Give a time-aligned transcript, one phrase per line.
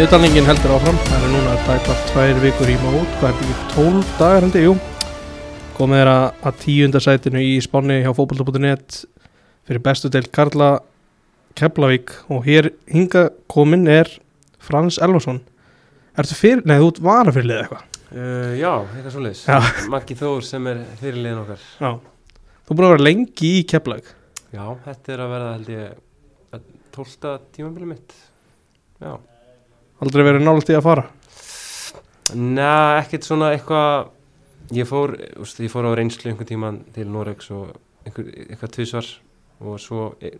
[0.00, 3.64] Niðurtalningin heldur áfram, það er núna tæpa tvær vikur í mót, hvað er þetta ekki,
[3.74, 4.70] 12 dagar hendi, jú.
[5.76, 8.96] Komið er að, að tíundasætinu í spáni hjá fókbalta.net
[9.68, 10.70] fyrir bestu del Karla
[11.60, 14.08] Keflavík og hér hinga komin er
[14.56, 15.42] Frans Elvason.
[16.16, 17.86] Ertu fyrir, nei þú ert varafyrirlið eitthvað.
[18.08, 19.46] Uh, já, eitthvað svo leiðis.
[19.92, 21.90] Maggi Þór sem er fyrirliðin okkar Já.
[22.64, 24.14] Þú búin að vera lengi í Keflavík.
[24.48, 26.64] Já, þetta er að verða held ég
[26.96, 28.16] tólta tímabili mitt
[29.04, 29.18] Já
[30.00, 31.04] Aldrei verið nálægt í að fara.
[32.34, 34.08] Nei, ekkert svona eitthvað
[34.70, 37.72] Ég fór, úst, ég fór á reynslu einhvern tíman til Noregs og
[38.06, 39.06] einhver, eitthvað tvisvar
[39.66, 40.30] og svo e,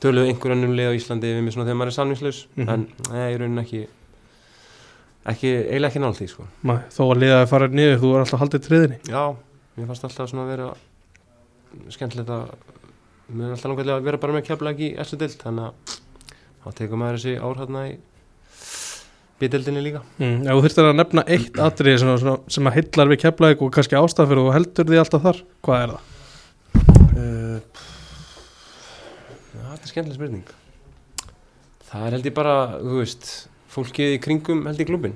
[0.00, 2.70] töluðu einhver annum leið á Íslandi við mig svona þegar maður er samningslaus Mhm.
[2.72, 3.82] en nei, ég raunin ekki
[5.28, 8.40] ekki, eiginlega ekki nált því sko Nei, þó að liðaði fara niður, þú er alltaf
[8.40, 8.98] haldið triðinni.
[9.12, 9.24] Já,
[9.76, 10.70] mér fannst alltaf svona að vera
[11.92, 12.54] skemmtilegt að
[13.36, 16.00] mér er alltaf langarlega að vera bara með kjaplega í eftir dild, þannig að
[16.64, 17.94] þá tekur maður þessi ár hérna í
[19.42, 23.20] bídildinni líka Mm, þú þurftir að nefna eitt atrið sem, sem, sem að hillar við
[23.26, 26.08] Keflavík og kannski ástæð fyrir þú heldur því alltaf þar, hvað er það?
[27.12, 27.60] uh,
[29.52, 30.44] Já, þetta er skemmtileg spurning
[31.92, 33.30] Það er held ég bara, þú veist
[33.72, 35.14] fólkið í kringum held ég klubin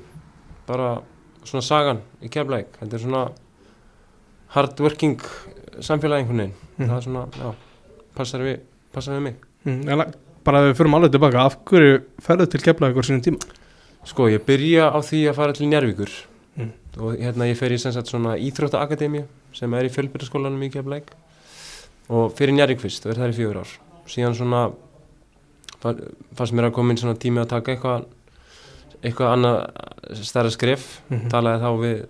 [0.68, 0.90] bara
[1.46, 3.20] svona sagan í kjaplega, þetta er svona
[4.56, 5.20] hard working
[5.84, 6.88] samfélagi einhvern veginn Mhm.
[6.90, 7.52] það er svona, já,
[8.16, 8.58] passar við
[8.92, 12.60] passar við mig Mm, að- bara ef við fyrir alveg tilbaka, af hverju ferðu til
[12.60, 13.38] Keflavík á sínum tíma?
[14.06, 16.10] Sko, ég byrja á því að fara til Njárvíkur
[16.56, 16.70] Mm.
[17.02, 21.10] og hérna ég fer í sem sagt svona Íþróttaakademíu sem er í fjölbyrjaskólanum í Keflæk
[22.08, 23.72] og fyrir Njárvík fyrst og er það í fjögur ár.
[24.06, 24.72] Síðan svona
[25.82, 25.96] fa-
[26.34, 28.06] fannst mér að koma inn svona tími að taka eitthvað
[29.04, 31.00] eitthvað annað stærra skref.
[31.10, 31.28] Mhm.
[31.28, 32.06] talaði þá við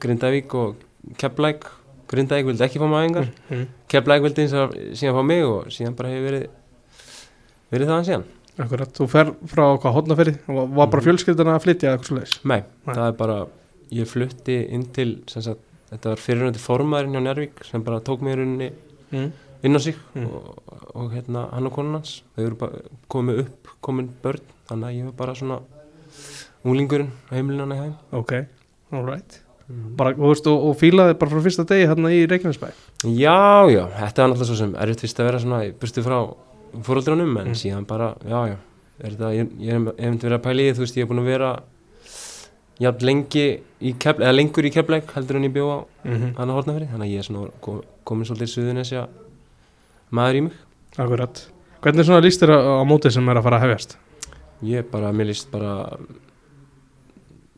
[0.00, 0.76] Grindavík og
[1.18, 1.64] Keflæk
[2.08, 3.66] Grindavík vildi ekki fá maður engar Mm.
[3.88, 6.48] Keflæk vildi eins og síðan fá mig og síðan bara hefur verið
[7.72, 8.24] verið það hann síðan
[8.58, 11.06] Akkurat, þú fer frá hvað hodnaferi og var bara Mhm.
[11.10, 12.94] fjölskylduna að flytja eða eitthvað svo leiðis Nei, Nei.
[12.94, 13.46] það er bara,
[13.92, 18.20] ég flutti inn til, sem sagt, þetta var fyrirhundi formaðurinn hjá Njárvík sem bara tók
[18.22, 18.70] mig í rauninni
[19.12, 19.32] mm.
[19.62, 20.26] inn á sig Mm.
[20.26, 20.62] og,
[20.94, 22.72] og hérna hann og konun hans, þau eru bara
[23.10, 25.60] komið upp, komin börn, þannig að ég var bara svona
[27.30, 27.94] heimilinu hann í hæm.
[28.12, 28.32] Ok,
[28.92, 29.42] alright
[29.98, 32.68] bara, og, veist, og, og fílaði bara frá fyrsta degi hérna í Reykjanesbæ
[33.18, 36.20] Já, já, þetta var náttúrulega svo sem erfitt fyrst að vera svona í burstu frá
[36.82, 37.54] fóröldrunum, en Mm.
[37.54, 38.56] síðan bara, já, já,
[39.04, 41.08] er þetta, ég, ég hef hef verið að pæla í því, þú veist, ég hef
[41.10, 41.50] búin að vera
[42.80, 46.34] jafn lengi í kefl, eða lengur í keflæk heldur en ég bjó á mm -hmm.
[46.36, 49.06] hann að hortnafri þannig að ég er svona kom, komin svolítið suðunesja
[50.12, 50.52] maður í mig
[50.98, 51.48] Akkurat,
[51.82, 53.96] hvernig svona líst þér á, á mótið sem er að fara að hefjast?
[54.62, 55.96] ég bara, mér líst bara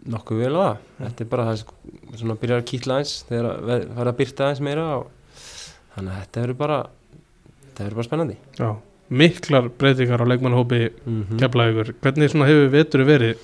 [0.08, 0.76] nokkuð vel á það
[1.08, 4.16] þetta er bara það sem svona byrjar að kýtla aðeins þegar að ve- fara að
[4.20, 5.06] byrta aðeins meira og
[5.96, 6.78] þannig að þetta verður bara
[7.66, 8.68] þetta verður bara spennandi Já,
[9.08, 11.38] miklar breytingar á leikmannhópi mm -hmm.
[11.38, 13.36] Keflavíkur, hvernig svona hefur vetur verið?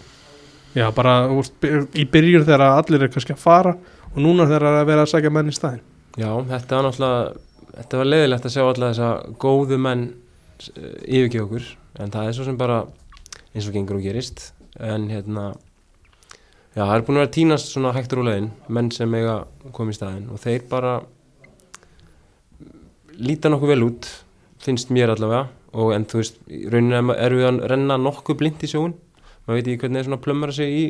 [0.74, 1.52] Já, bara úst,
[1.94, 3.76] í byrjun þegar allir er kannski að fara
[4.14, 5.80] og núna þegar það er að vera að sækja menn í staðin
[6.16, 7.32] já, þetta var náttúrulega
[7.76, 9.08] þetta var leiðilegt að sjá alla þessa
[9.38, 11.64] góðu menn uh, yfirgefa okkur
[12.02, 12.84] en það er svo sem bara
[13.54, 14.50] eins og gengur og gerist.
[14.82, 15.52] En hérna
[16.74, 19.36] já, það er búin að vera að tínast svona hægtur úr leiðin menn sem eiga
[19.74, 20.94] komið í staðin og þeir bara
[23.14, 24.10] líta nokkuð vel út
[24.64, 28.64] finnst mér allavega og en þú veist, í rauninni er við að renna nokkuð blind
[28.64, 28.94] í sjóun
[29.44, 30.84] maður veit ekki hvernig er svona að plömmara sig í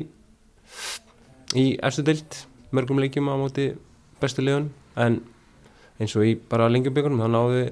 [1.55, 2.41] í efstu deild
[2.75, 3.73] mörgum leikjum á móti
[4.23, 4.71] bestu liðun
[5.01, 5.21] en
[6.01, 7.69] eins og í bara lengjubíkunum þá náðu við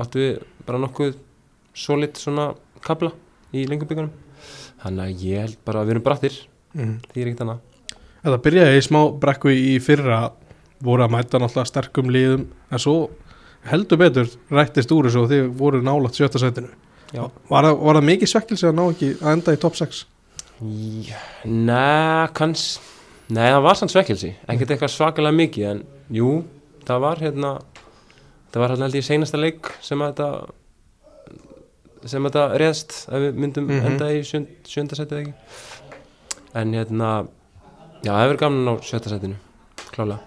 [0.00, 1.16] áttu við bara nokkuð
[1.74, 2.50] solid svona
[2.84, 3.12] kabla
[3.54, 4.12] í lengjubíkunum
[4.82, 6.36] þannig að ég held bara að við erum brattir
[6.74, 6.94] mm.
[7.10, 7.66] því er ekkert annað.
[8.20, 10.20] Þetta byrjaði í smá brekku í fyrra
[10.84, 12.96] voru að mæta náttúrulega sterkum liðum en svo
[13.68, 16.70] heldur betur rættist úr þessu og þið voru nálægt sjötta sætinu
[17.12, 17.24] Já.
[17.50, 20.04] var, var það mikið svekkilsi að ná ekki að enda í top 6?
[21.08, 22.78] Já, Nei, kanns
[23.30, 26.30] Nei, það var sann svekkelsi ekkert eitthvað svakalega mikið en jú,
[26.86, 27.50] það var hérna
[28.50, 33.38] það var hérna held ég seinasta leik sem að þetta sem þetta reðst ef við
[33.44, 33.86] myndum Mhm.
[33.90, 35.32] enda í sjönd, sjönda setið
[36.54, 37.10] en hérna
[38.02, 39.36] já, það hefur gaman á sjötta setinu
[39.92, 40.20] klálega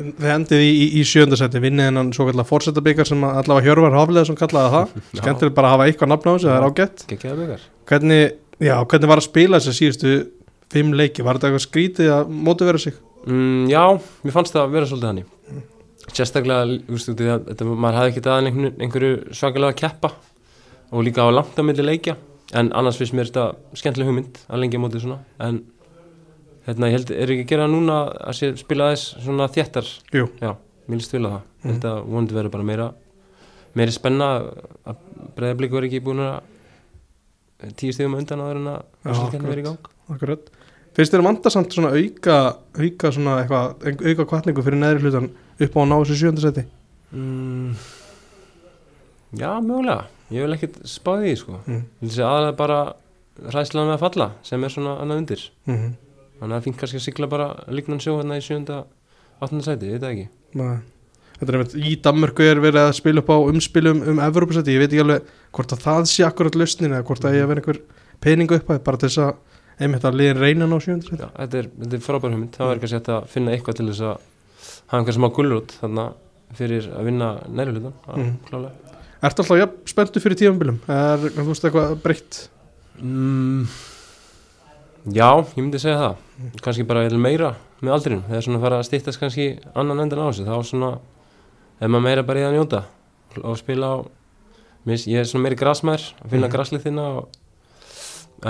[0.00, 3.66] Þið endið í, í, í sjönda sæti vinnið hennan svo kallar fórsetabikar sem að allavega
[3.68, 4.94] Hjörvar Hafleða sem kallaði það.
[5.20, 7.04] Skemmtileg bara að hafa eitthvað nafn á þessu, það er ágætt.
[7.90, 8.22] Hvernig,
[8.62, 10.14] já, hvernig var að spila þessi síðustu
[10.70, 12.96] fimm leiki, var þetta eitthvað skrítið að mótivera sig?
[13.26, 13.84] mm, Já,
[14.24, 15.28] mér fannst það að vera svolítið
[16.10, 20.10] sérstaklega, veist, út í að þetta, maður hafði ekki aðeins einhverju, einhverju svakalega að keppa
[20.90, 22.16] og líka á langt á milli leikja.
[22.58, 25.20] En annars finnst mér þetta skemmtileg hugmynd að lengja mótið svona.
[25.38, 25.60] En
[26.66, 29.92] hérna, ég held, er ekki að gera núna að sé, spila aðeins svona þéttar?
[30.16, 30.26] Jú.
[30.40, 30.54] já,
[30.86, 31.42] mér líst vel á það.
[31.60, 32.88] Ég held að vonandi verður bara meira
[33.78, 34.30] meiri spenna
[34.88, 35.04] að
[35.36, 39.90] breyðablík verður ekki búin að tíu stíðum undan áður en að verið í gang.
[40.10, 40.50] Akkurat.
[40.96, 42.36] Finnst þér vanda samt svona auka
[42.80, 45.28] auka svona eitthvað, auka kvartningu fyrir neðri hlutan
[45.60, 46.64] upp á að ná þessu sjöndasæti
[47.14, 47.74] mm,
[49.38, 50.08] Já, mögulega.
[50.34, 51.58] Ég vil ekkit spáði því sko.
[51.66, 51.82] Mm.
[52.02, 52.78] Vil aðalega bara
[53.54, 55.44] ræðslan með að falla sem er svona annað undir.
[55.70, 55.92] Mm.
[56.40, 58.80] Þannig að það finn kannski að sigla bara líknan sjó hérna í sjönda
[59.44, 59.60] 8.
[59.66, 60.26] sæti, það ekki
[61.40, 64.82] Þetta er einmitt, í Danmörku er verið að spila upp á umspilum um Evropasæti, ég
[64.82, 67.62] veit ekki alveg hvort að það sé akkurat lausnin eða hvort að ég að vera
[67.62, 67.78] einhver
[68.20, 69.30] peningu upp að bara til þess að
[69.80, 72.82] einmitt að liðin reyna ná sjöndasæti Já, þetta er, þetta er frábær hugmynd Það verður
[72.84, 74.26] kannski að finna eitthvað til þess að
[74.90, 76.04] hafa einhver smá gullrút þarna
[76.60, 78.34] fyrir að vinna næri hlutan Mhm.
[78.50, 78.72] klálega
[79.20, 80.78] Ertu alltaf ja, spenntu fyrir tífambilum?
[80.88, 82.38] Er, þú veist, eitthvað breytt?
[83.00, 83.64] mm,
[85.08, 86.16] Já, ég myndi segja það.
[86.60, 88.24] Kannski bara meira með aldrinum.
[88.28, 90.44] Þegar svona fara að stýttast kannski annan endan á þessu.
[90.44, 90.90] Þá svona
[91.80, 92.82] ef maður meira bara í að njóta.
[93.40, 93.96] Og spila á
[94.88, 96.52] mis, ég er svona meiri grasmær að finna mm.
[96.52, 97.38] graslið þinna og,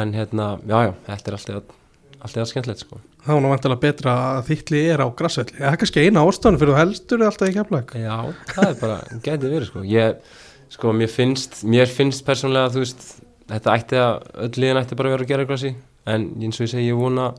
[0.01, 1.77] en hérna, já já, þetta er alltaf
[2.21, 3.01] alltaf skemmtilegt sko.
[3.25, 5.57] Það nú vantilega betra að þittli er á grassvelli.
[5.57, 7.95] Það er kannski eina ástæðan fyrir þú heldur alltaf í keflag.
[7.97, 8.17] Já,
[8.51, 9.85] það er bara, gæti verið sko.
[9.89, 10.35] Ég,
[10.75, 13.07] sko, mér finnst mér finnst persónlega, þú veist
[13.51, 15.73] þetta ætti að, öll liðin ætti bara að vera að gera grassi
[16.07, 17.33] en eins og ég segi, ég vona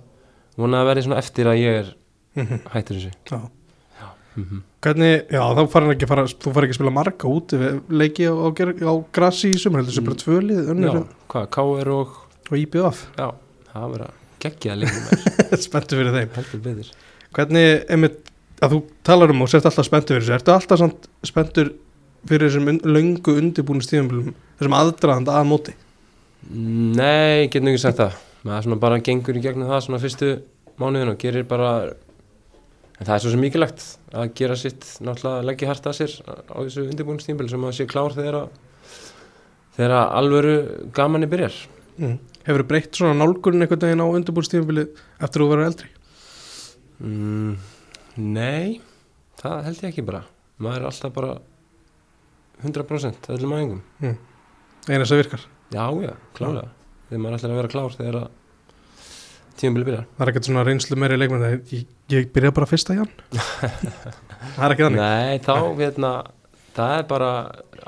[0.59, 1.93] vona að verði svona eftir að ég er
[2.73, 3.39] hættur þessu Já.
[4.35, 7.53] mm Hvernig, já, þá farin ekki að fara, þú fara ekki að spila marga út
[8.01, 10.95] leiki á, á, á grassi í sumar, heldur þessi bara tvölið, Já, önnur
[11.29, 11.91] hvað, K.R.
[11.93, 12.15] og
[12.51, 13.03] og IBF.
[13.15, 13.27] já,
[13.71, 14.07] það verða
[14.41, 16.89] geggja leikum mér, spenntu fyrir þeim.
[17.37, 18.31] Hvernig, einmitt,
[18.65, 21.69] að þú talar um og sért alltaf spenntu fyrir þessu, ertu alltaf samt spenntur
[22.25, 25.77] fyrir þessum un löngu undirbúinu stíðumbilum, þessum aðdraðand að móti?
[26.49, 30.01] Nei, ég get nú ekki sagt það maður svona bara gengur í gegnum það svona
[30.01, 30.31] fyrstu
[30.81, 33.83] mánuðin og gerir bara en það er svo sem mikilvægt
[34.13, 38.15] að gera sitt náttúrulega leggja hart að sér á þessu undirbúinstímbil sem að sé klár
[38.17, 38.59] þegar að
[39.77, 40.55] þegar að alvöru
[40.97, 41.61] gamanni byrjar
[42.01, 42.15] Mm.
[42.47, 45.89] Hefur breytt svona nálgunin einhvern veginn á undirbúinu stíðumbilið eftir að þú verður eldri?
[47.03, 47.51] mm,
[48.31, 48.79] Nei,
[49.41, 50.21] það held ég ekki bara
[50.57, 51.33] maður er alltaf bara
[52.63, 53.83] 100% öllum æfingum
[54.87, 55.44] Eina sem virkar.
[55.75, 56.71] Já, já, klálega
[57.11, 58.29] þegar maður ætlar að vera klár þegar að
[59.61, 60.05] tímabili byrjar.
[60.15, 63.09] Það er ekkert svona reynslu meiri leikmenn ég, ég byrja bara fyrsta jan
[64.55, 65.01] Það er ekki þannig.
[65.03, 66.11] Nei, þá hérna
[66.73, 67.31] það er bara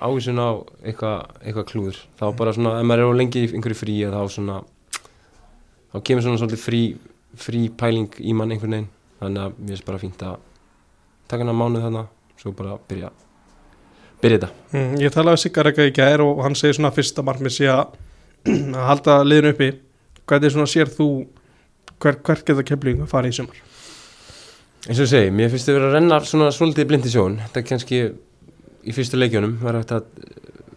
[0.03, 0.49] ávísun á
[0.83, 1.99] eitthvað eitthva klúður.
[2.19, 4.59] Þá bara svona, ef maður er á lengi einhverju frí þá svona
[5.93, 6.83] þá kemur svona svolítið frí,
[7.39, 8.89] frí pæling í mann einhvern veginn.
[9.23, 10.39] Þannig að mér er bara fínt að
[11.31, 13.13] taka hana mánuð þannig svo bara byrja
[14.23, 14.49] byrja þetta.
[14.75, 17.95] Mm, Ég talaði Siggar ekki í gær og hann segir svona fyrsta markmið sé að
[18.47, 19.69] að halda liðinu uppi.
[20.27, 21.07] Hvernig svona sér þú
[21.99, 23.59] hver, hver geta kemlingu að fara í sumar?
[24.83, 27.61] eins og segi, mér finnst þið verið að renna svona svolítið blind í sjón þetta
[27.61, 27.99] er kannski
[28.83, 30.07] í fyrstu hægt að,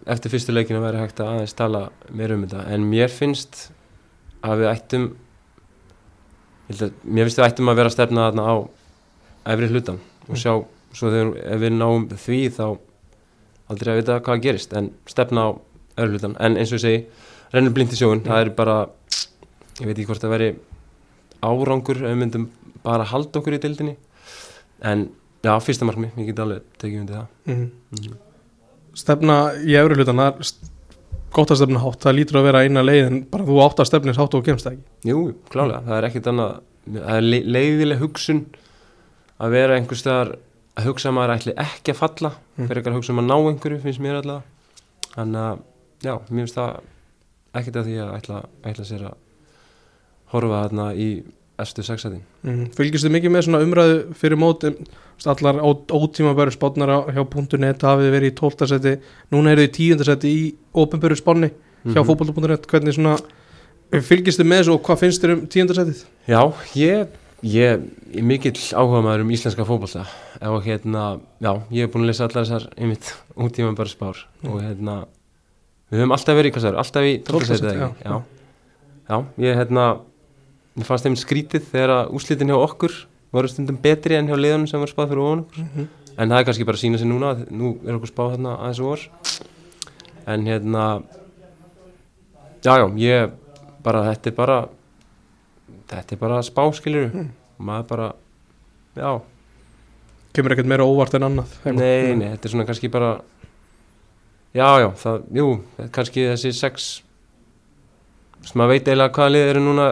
[0.06, 1.80] eftir fyrstu leikjunum væri hægt að aðeins tala
[2.14, 2.62] meira um þetta.
[2.70, 3.64] En mér finnst
[4.46, 5.08] að við ættum
[6.70, 8.54] að, mér finnst við ættum að vera að stefna þarna á
[9.56, 9.98] efri hlutan
[10.28, 10.52] og sjá,
[10.94, 12.66] svo þegar við náum því þá
[13.66, 15.58] aldrei að vita hvað gerist en stefna á
[15.96, 17.02] efri hlutan en eins og segi,
[17.56, 18.76] rennur blind í sjóun það er bara,
[19.80, 20.48] ég veit ekki hvort það veri
[21.46, 22.46] árangur ef við myndum
[22.86, 23.96] bara halda okkur í dildinni
[24.86, 25.08] en
[25.44, 27.28] já, fyrsta markmi, ég get alveg tekið undir það.
[27.46, 27.66] Mm.
[27.96, 28.16] mm.
[28.96, 30.54] Stefna í efri hlutan það er
[31.36, 33.90] gott að stefna hátt, það lítur að vera eina leið en bara þú átt að
[33.90, 35.10] stefnis hátt og kemst það ekki?
[35.10, 35.22] Jú,
[35.52, 36.54] klálega, það er ekkit annað
[36.96, 38.42] það er le leiðileg hugsun
[39.36, 40.36] að vera einhvers staðar
[40.76, 42.68] að hugsa að maður ætli ekki að falla Mm.
[42.70, 44.44] fyrir ekki að hugsa um að ná einhverju, finnst mér allavega.
[45.12, 45.58] Þannig að,
[46.06, 46.86] já, mér finnst það
[47.60, 49.16] ekkit að því að ætla, ætla sér að
[50.32, 51.08] horfa þarna í
[51.62, 52.64] efstu sexatin mm.
[52.76, 57.22] Fylgist þið mikið með svona umræðu fyrir mót st- allar ó, ótímabæru spánnar á- hjá
[57.62, 58.66] .net hafið verið í 12.
[58.74, 58.92] seti
[59.32, 60.04] núna eru þið í 10.
[60.04, 60.42] seti í
[60.76, 61.50] ópenbæru spánni
[61.86, 62.06] hjá Mhm.
[62.10, 63.16] fótbolta.net hvernig svona
[64.02, 65.74] fylgist þið með þessu og hvað finnst þér um 10.
[65.78, 66.04] setið?
[66.28, 66.40] Já,
[66.74, 67.06] ég,
[67.46, 67.80] ég
[68.18, 70.04] er mikill áhuga maður um íslenska fótbolta
[70.42, 74.60] og hérna, já, ég hef búin að lesa allar þessar einmitt útíma bara spár og
[74.60, 75.06] hérna,
[75.90, 78.16] við höfum alltaf verið í er, alltaf í 12 12 setið sæti, ekki, já.
[79.10, 79.84] já, ég hérna,
[80.76, 82.96] mér fannst þeim skrítið þegar að úslitin hjá okkur
[83.36, 86.38] voru stundum betri en hjá liðunum sem var spáð fyrir ofan okkur, Mm en það
[86.40, 89.02] er kannski bara að sína sig núna, að nú er okkur spáð hérna aðeins vor,
[90.32, 90.84] en hérna,
[92.64, 93.34] já, já, ég
[93.84, 94.56] bara, þetta er bara,
[95.92, 97.28] þetta er bara spá, skilur Mm.
[97.58, 98.06] maður bara,
[98.96, 99.10] já,
[100.36, 103.12] Kemur ekkert meira óvart en annað nei, nei, þetta er svona kannski bara,
[104.56, 105.48] já, já, það, jú,
[105.94, 106.86] kannski þessi sex,
[108.46, 109.90] sem maður veit eiginlega hvaða lið eru núna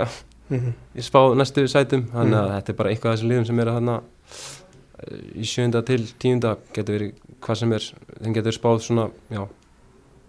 [0.50, 2.54] mm í spá næstu sætum, þannig að Mm.
[2.54, 6.94] þetta er bara eitthvað af þessum liðum sem eru eh, í sjönda til tíunda getur
[6.99, 7.87] verið hvað sem er,
[8.23, 9.49] þeim getur spáð svona, já,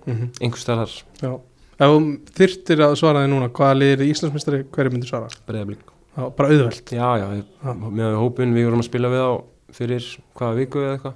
[0.05, 0.29] -hmm.
[0.41, 1.39] einhver staðar Já,
[1.79, 1.99] ef þú
[2.37, 5.27] þyrftir að svara þig núna hvaða liðir í Íslandsmyndstari hverju myndir svara?
[5.47, 6.91] Breiðablík bara auðvelt.
[6.91, 7.73] Já, já, Já.
[7.73, 9.31] með hópin við vorum að spila við á
[9.75, 10.05] fyrir
[10.39, 11.15] hvaða viku eða eitthvað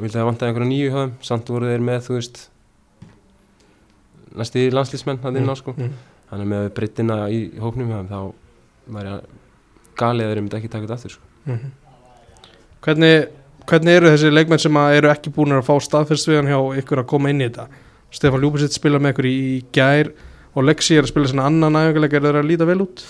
[0.00, 2.42] vildi að vantaði einhverja nýju höfum samt voru þeir með, þú veist
[4.34, 5.94] næsti landslýsmenn að inn á sko mm.
[6.32, 9.14] þannig með breytina í hópnum höfum þá væri
[9.98, 11.30] galið að þeir myndi ekki taka þetta aftur sko.
[11.44, 11.72] Mhm.
[12.84, 13.16] hvernig,
[13.68, 17.04] hvernig eru þessi leikmenn sem eru ekki búin að fá staðfyrst við hann hjá ykkur
[17.04, 17.68] að koma inn í þetta
[18.14, 20.10] Stefán Ljúbisitt spila með ykkur í, í gær
[20.54, 23.04] og Lexi er að spila svona annan æfingarleik er þeir að líta vel út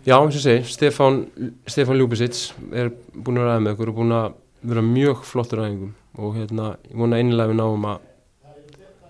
[0.00, 1.26] Já, eins og segi, Stefán,
[1.68, 4.30] Stefán Ljúbisits er búin að ræða með okkur og búin að
[4.62, 7.98] vera mjög flottur æfingum og hérna, ég vona einlega við náum að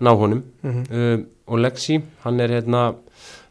[0.01, 0.43] ná honum.
[0.63, 0.93] Mm -hmm.
[0.97, 2.95] um, og Lexi, hann er hérna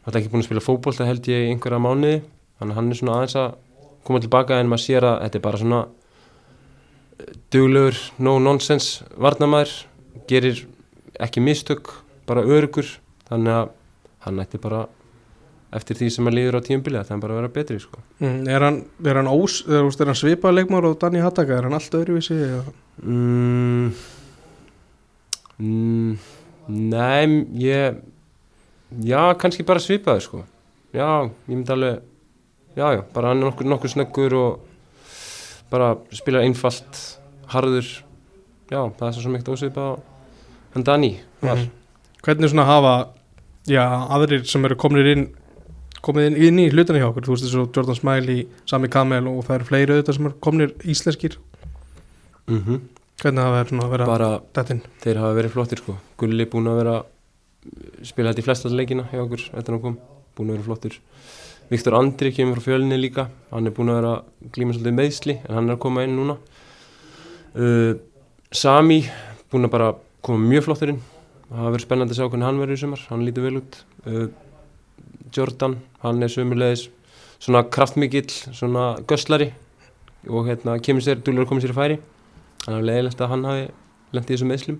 [0.03, 2.21] hann er ekki búin að spila fótboll það held ég einhverja mánuði.
[2.59, 3.53] Þannig hann er svona aðeins að
[4.03, 5.81] koma tilbaka en maður sér að þetta er bara svona
[7.19, 9.85] eh, duglegur, no nonsense varnamæður,
[10.27, 10.65] gerir
[11.19, 11.93] ekki mistök,
[12.25, 12.87] bara örugur
[13.29, 13.69] þannig að
[14.25, 14.87] hann ætti bara
[15.71, 17.99] eftir því sem hann líður á tíumbili að það er bara að vera betri sko.
[18.19, 21.63] mm, er, hann, er, hann ós, er, er hann svipað leikmár og Danny Hattaka er
[21.69, 22.37] hann allt öðruvísi
[23.03, 23.91] mm,
[25.59, 26.17] mm,
[26.67, 28.01] Nei, ég
[29.07, 30.41] Já, kannski bara svipaður sko
[30.93, 31.07] Já,
[31.47, 32.01] ég myndi alveg
[32.75, 34.67] Já, já, bara hann er nokkur, nokkur snöggur og
[35.71, 36.99] bara spila einfalt
[37.51, 37.87] harður
[38.71, 39.99] Já, það er svo ekkert ósvipað
[40.75, 41.69] hann Dani var Mhm.
[42.23, 42.93] hvernig svona hafa
[43.67, 43.81] já,
[44.13, 45.23] aðrir sem eru komnir inn
[46.05, 47.27] komið inn, inn í hlutana hjá okkur.
[47.27, 51.37] Þú veist þessu Jordan Smiley, Sami Kamel og það eru fleiri auðvitað sem komnir íslenskir.
[52.49, 52.81] Mm
[53.21, 55.97] hvernig hafa þeir svona að vera Bara dattinn þeir hafa verið flottir sko.
[56.17, 56.95] Gulli búin að vera
[58.07, 59.97] spila þetta í flesta leikina hjá okkur eftir hann kom,
[60.37, 60.95] búin að vera flottur
[61.71, 63.29] Viktor Andri kemur frá fjölni líka.
[63.51, 64.15] Hann er búin að vera
[64.51, 66.35] glíma svolítið meðsli en hann er að koma inn núna.
[67.55, 67.93] Uh,
[68.51, 69.05] Sami
[69.51, 69.93] búin að bara
[70.25, 70.99] koma mjög flottur inn.
[71.45, 73.05] Það hafa verið spennandi að sjá hvernig hann verður í sumar.
[73.07, 73.79] Hann lítur vel út.
[74.03, 74.25] Uh,
[75.35, 76.87] Jordan, hann er sömulegis
[77.41, 79.51] svona kraftmikill, svona göslari
[80.29, 81.99] og hérna kemur sér, dúlur að koma sér í færi
[82.67, 83.67] hann er leiðilegt að hann hafi
[84.13, 84.79] lendið þessum meðslum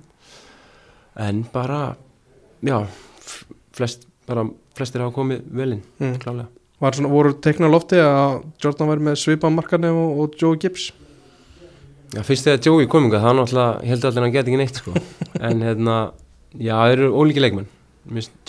[1.25, 1.81] en bara
[2.61, 2.77] já,
[3.75, 4.45] flest, bara,
[4.77, 6.17] flestir hafa komið velinn, mm.
[6.21, 6.49] klálega
[6.81, 10.59] var svona, voru tekna á lofti að Jordan væri með svipað markarnef og, og Joe
[10.61, 10.91] Gibbs
[12.11, 14.79] Já, fyrst þegar Joey kominga, það náttúrulega, ég held allir að hann geti ekki neitt,
[14.81, 14.93] sko.
[15.47, 15.93] En hérna,
[16.59, 17.69] já, það eru ólíki leikmenn.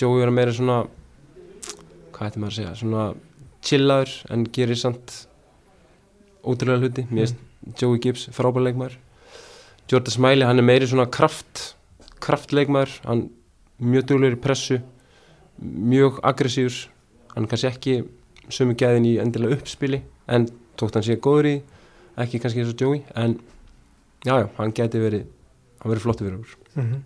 [0.01, 0.81] Joey vera meira svona,
[2.23, 3.05] hvað ætti maður að segja, svona
[3.67, 5.15] chillaður en gerir samt
[6.47, 7.07] ótrúlega hluti.
[7.11, 8.97] Mér finnst Joey Gibbs frábær leikmaður.
[9.91, 11.75] Jordan Smiley, hann er meiri svona kraft,
[12.23, 13.27] kraftleikmaður, hann
[13.83, 14.79] mjög duglegur í pressu,
[15.59, 16.87] mjög aggressífur,
[17.35, 17.97] hann kannski ekki
[18.53, 20.47] sömu gæðin í endilega uppspili, en
[20.79, 21.57] tókt hann sér góður í,
[22.23, 23.37] ekki kannski eins og Joey, en
[24.23, 25.27] já, já, hann geti verið
[25.83, 27.03] hann verið flottu fyrir okkur mm -hmm.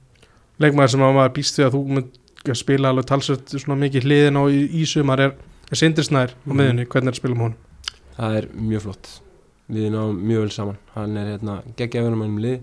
[0.62, 2.18] leikmaður sem að maður býst við að þú mynd
[2.54, 5.32] að spila alveg talsveit svona mikið hliðin á í, í sumar er,
[5.70, 6.56] er sindrisnær á Mhm.
[6.56, 7.54] miðunni, hvernig er að spila um hún
[8.18, 9.20] það er mjög flott.
[9.70, 10.76] Við náum mjög vel saman.
[10.94, 12.60] Hann er hérna geggjaður um lið.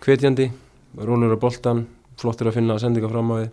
[0.00, 0.50] Hvetjandi,
[0.96, 1.86] rólur á boltan
[2.16, 3.50] flottur að finna sendinga fram á við.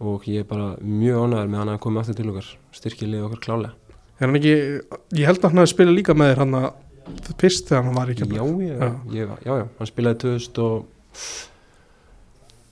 [0.00, 3.24] Og ég er bara mjög ánæður með hann að koma aftur til okkar styrkja lið
[3.26, 3.72] okkar klálega
[4.20, 4.82] er hann ekki,
[5.14, 6.72] ég held að hann hafi spilað líka með þér hann að
[7.38, 8.88] fyrst þegar hann var ekki já, ég, Já.
[9.14, 10.18] ég, já, já, hann spilaði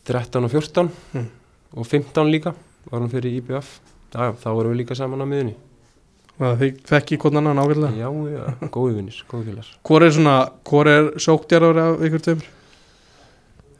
[0.06, 1.26] 2013 og 14 Mm.
[1.76, 2.54] Og 15 líka
[2.90, 3.78] var hann fyrir IBF
[4.14, 5.56] já, þá vorum við líka saman á miðunni
[6.36, 7.96] þið þekki hvern annan ágætlega.
[7.96, 10.36] Já, já, góði vinnir, góði félags hvor er svona,
[10.68, 12.50] hvor er sóktjarður af ykkur tveimur?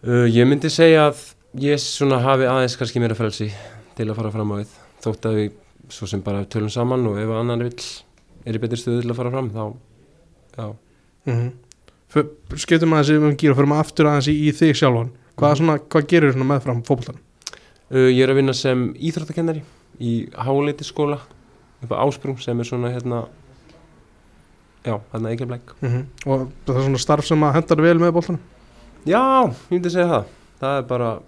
[0.06, 1.22] Uh, ég myndi segja að
[1.60, 3.50] ég svona hafi aðeins kannski meira frelsi
[3.96, 4.72] til að fara fram á við.
[5.04, 5.54] Þótt að við
[5.92, 7.86] svo sem bara tölum saman og ef annar vill
[8.46, 9.62] er í betri stöðu til að fara fram þá,
[10.56, 10.66] já,
[11.26, 12.56] mm -hmm.
[12.56, 15.10] skiptum aðeins um gír og fyrir maður aftur aðeins í, í þig sjálfan.
[15.36, 15.56] Hvað, Mhm.
[15.58, 17.18] svona, hvað gerir svona meðfram fótboltan
[17.90, 19.64] uh, ég er að vinna sem íþróttakennari
[20.00, 21.20] í háleiti skóla
[21.82, 23.26] upp á Ásprung sem er svona hérna
[24.86, 26.04] já, hérna ekki blæk mm -hmm.
[26.26, 28.40] og það er svona starf sem að hendar vel með boltanum
[29.06, 30.24] já, ég myndi segja það
[30.60, 31.18] það er bara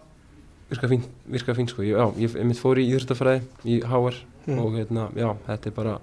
[0.71, 4.15] virka fín, virka fín sko, ég, já, ég, ég mitt fór í íþróttafræði í HR
[4.47, 4.59] mm.
[4.59, 5.99] og hérna, já, þetta er bara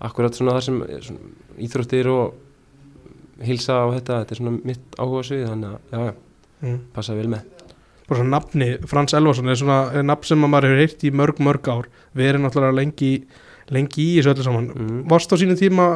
[0.00, 1.20] akkurat svona það sem svona,
[1.58, 2.34] íþróttir og
[3.44, 6.14] hilsa og þetta, þetta er svona mitt áhuga svið þannig að, já, já,
[6.60, 6.78] mm.
[6.94, 7.57] passa vel með
[8.08, 11.10] bara svona nafni, Frans Elvarsson er svona er nafn sem að maður hefur heyrt í
[11.20, 13.12] mörg mörg ár við erum náttúrulega lengi
[13.74, 15.00] lengi í þessu öllu saman mm.
[15.10, 15.88] varst á sínu tíma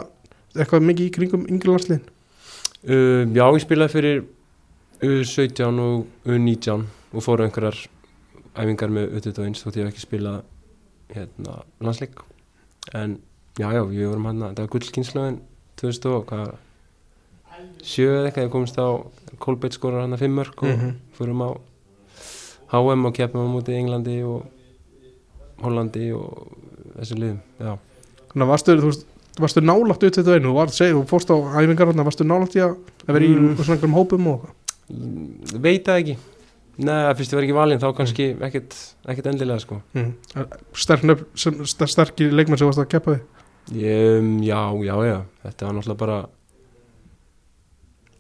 [0.53, 4.23] eitthvað mikið í kringum yngri landsliðin uh, Já, ég spilaði fyrir
[5.03, 7.79] U17 og U19 og fóru einhverjar
[8.53, 10.43] æfingar með U21 þótt ég hef ekki spilað
[11.13, 12.21] hérna, landsleik
[12.93, 13.17] en
[13.59, 15.41] já, já, við vorum hann þetta var gullkynnslöðin
[15.81, 16.53] 2000 og hvað
[17.83, 18.89] sjö eða eitthvað, ég komist á
[19.43, 20.95] Kolbeitt skorar hann að fimm mörg og Mhm.
[21.17, 21.51] fórum á
[22.73, 24.47] HM og keppum á móti Englandi og
[25.63, 26.53] Hollandi og
[26.99, 27.75] þessi liðum já,
[28.33, 29.07] Þannig að varstu, þú veist,
[29.45, 32.57] varstu nálægt út þetta einu, þú varst segið, þú fórst á æfingar þarna, varstu nálægt
[32.57, 32.77] í að
[33.07, 33.57] að vera í Mm.
[33.61, 35.61] svona einhverjum hópum og eitthvað?
[35.63, 36.17] Veit það ekki
[36.83, 38.75] Nei, fyrst ég var ekki valinn þá kannski ekkert,
[39.13, 40.13] ekkert endilega sko mm.
[40.73, 41.05] sterk,
[41.93, 43.19] sterkir leikmenn sem varst að keppa
[43.77, 46.17] ég, um, Já, já, já Þetta var náttúrulega bara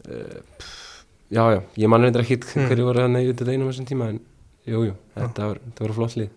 [0.08, 0.42] uh,
[1.32, 2.68] Já, já Ég man reyndar ekkit Mm.
[2.68, 4.20] hverju voru þannig út þetta einum þessum tíma en
[4.68, 6.30] jú, jú, þetta var, þetta var flott lið.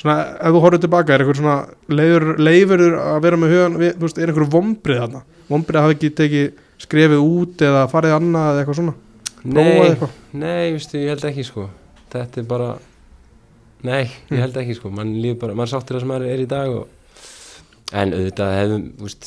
[0.00, 1.56] Svona, ef þú horfður tilbaka, er eitthvað svona
[1.94, 5.20] leifur, leifur að vera með hugan við, þú veist, er eitthvað vombrið þarna?
[5.48, 6.48] Vombrið að hafa ekki tekið
[6.84, 8.94] skrefið út eða farið annað eða eitthvað svona?
[9.44, 10.16] Nei, eitthvað?
[10.32, 11.68] nei, veistu, ég held ekki sko.
[12.14, 12.72] Þetta er bara
[13.84, 14.38] Nei, ég Mm.
[14.40, 14.90] held ekki sko.
[14.90, 16.86] Man líður bara, maður sáttur það sem maður er í dag og...
[17.92, 19.26] En auðvitað hefðum, þú veist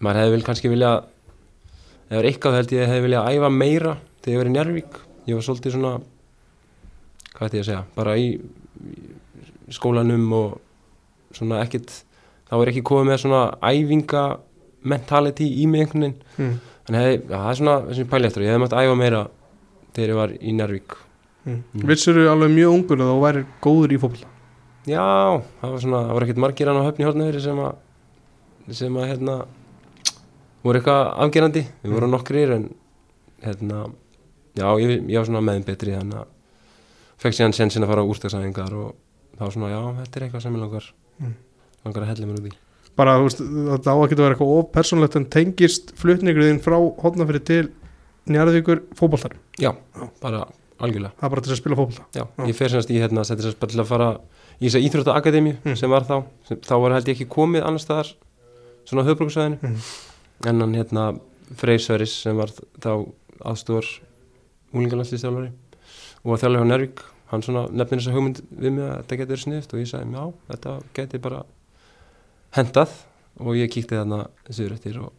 [0.00, 3.94] Maður hefði vel kannski vilja Ef það er eitthvað held ég hefði vilja æfa meira
[4.22, 5.90] Þegar ég var í Njarvík Ég var svolítið svona
[7.38, 8.28] Hvað ætti ég að segja Bara í,
[9.68, 10.58] í skólanum og
[11.36, 11.92] Svona ekkit
[12.48, 14.22] Þá er ekki komið með svona æfinga
[14.88, 16.54] mentality í mig einhvern veginn mm.
[16.88, 19.26] Þannig hefði, já, það er svona þessum pæli eftir Ég hefði mátt æfa meira
[19.92, 20.96] þegar ég var í Njarvík
[21.48, 21.62] Mm.
[21.72, 21.84] Mm.
[21.88, 24.16] vissur þú alveg mjög ungur að þú væri góður í fólk
[24.88, 25.04] Já,
[25.62, 29.06] það var svona, það var ekkert margir hann á höfni hórnöðri sem að sem að
[29.08, 29.36] hérna
[30.66, 32.66] voru eitthvað afgerandi, við vorum nokkrir en
[33.46, 33.78] hérna
[34.58, 36.34] já, ég, ég var svona meðin betri þannig að
[37.18, 38.94] fekk síðan sensin að fara á úrstaksæðingar og
[39.38, 41.34] þá svona, já, þetta er eitthvað sem ég langar Mm.
[41.84, 42.52] langar að hella mér út í
[42.98, 47.44] bara, þú veist, þetta á að geta verið eitthvað ofpersonlegt en tengist flutningurinn frá hotnafyrir
[47.44, 47.68] til
[48.28, 49.72] Njarðvíkur fótboltar Já,
[50.22, 50.44] bara
[50.78, 52.46] algjörlega það er bara til að spila fótbolta Já, Já.
[52.46, 54.08] ég fer semast í hérna setti semast bara til að fara
[54.60, 55.76] í þessa íþróttaakademíu Mm.
[55.76, 58.12] sem var þá, sem, þá var held ég ekki komið annar staðar
[58.84, 59.78] svona á höfbruksvæðinu Mm.
[60.46, 61.20] en hann hérna
[61.56, 63.08] Freyr Sveris sem var þá
[63.42, 63.86] aðstúar
[64.74, 65.50] úlingalandslýstjálfari
[66.24, 69.42] og að þjálfur hjá Nervík hann svona nefnir þessa hugmynd við mig að þetta getur
[69.42, 71.42] sniðt og ég sagði já, þetta geti bara
[72.56, 72.94] hendað
[73.38, 75.12] og ég kíkti þarna sögur eftir og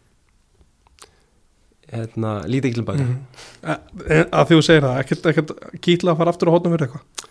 [1.89, 3.19] hérna lítið ekki tilbaka mm.
[4.29, 5.53] að því þú segir það, ekkert, ekkert
[5.85, 7.27] kýtla að fara aftur á hotnafyrir eitthvað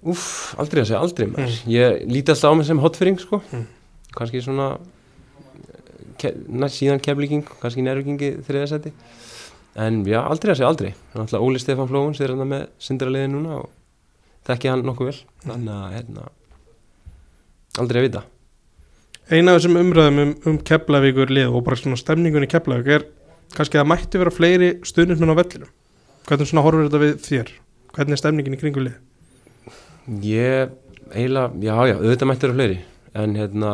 [0.00, 1.56] Úff, aldrei að segja, aldrei Mm.
[1.68, 3.66] Ég líti alltaf á mig sem hotfyring sko Mm.
[4.16, 4.78] Kannski svona
[6.18, 8.94] ke, næst síðan keflíking Kannski nærvíkingi þriðasæti
[9.78, 10.90] En já, aldrei að segja, aldrei.
[11.14, 13.70] Náttúrulega Óli Stefán Flóun sér hann með syndraliði núna og
[14.48, 15.18] þekki hann nokkuð vel.
[15.46, 16.28] Þannig að, hérna
[17.78, 18.22] Aldrei að vita.
[19.30, 23.06] Eina af þessum umræðum um, um Keflavíkur lið og bara svona stemningun í Keflavík er
[23.54, 25.68] kannski að það mætti vera fleiri stuðnismenn á vellinu
[26.26, 27.52] hvernig svona horfur þetta við þér?
[27.94, 28.98] Hvernig er stemningin í kringu lið
[30.24, 30.74] Ég,
[31.12, 32.76] eiginlega, já, já, auðvitað mættir á fleiri.
[33.14, 33.70] En hérna,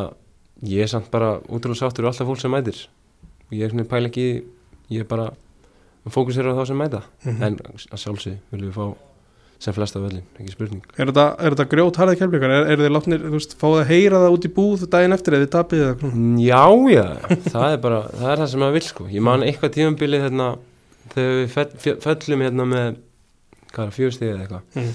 [0.68, 2.80] ég er samt bara útrúlega sáttur og alltaf fólk sem mætir.
[3.46, 4.26] Og ég er svona pæla ekki,
[4.92, 5.30] ég er bara
[6.14, 7.02] Fókusir á þá sem mæta.
[7.24, 7.42] Mhm.
[7.42, 8.96] En að sjálfsög viljum við fá
[9.58, 10.82] sem flesta völlin, ekki spurning.
[11.00, 13.86] Er þetta, er þetta grjót harðið Keflavíkar er, er þið látnir, þú veist, fáið að
[13.88, 15.32] heyra það út í búð daginn eftir?
[15.38, 17.04] Eða þið eða svona Mm, Já, já,
[17.48, 19.06] það er bara það er það sem maður vil sko.
[19.08, 20.48] Ég man eitthvað tímabilið hérna
[21.14, 22.96] þegar við fell, fe- föllum hérna með
[23.86, 24.62] er fjögustíð eða eitthvað.
[24.76, 24.92] Mm.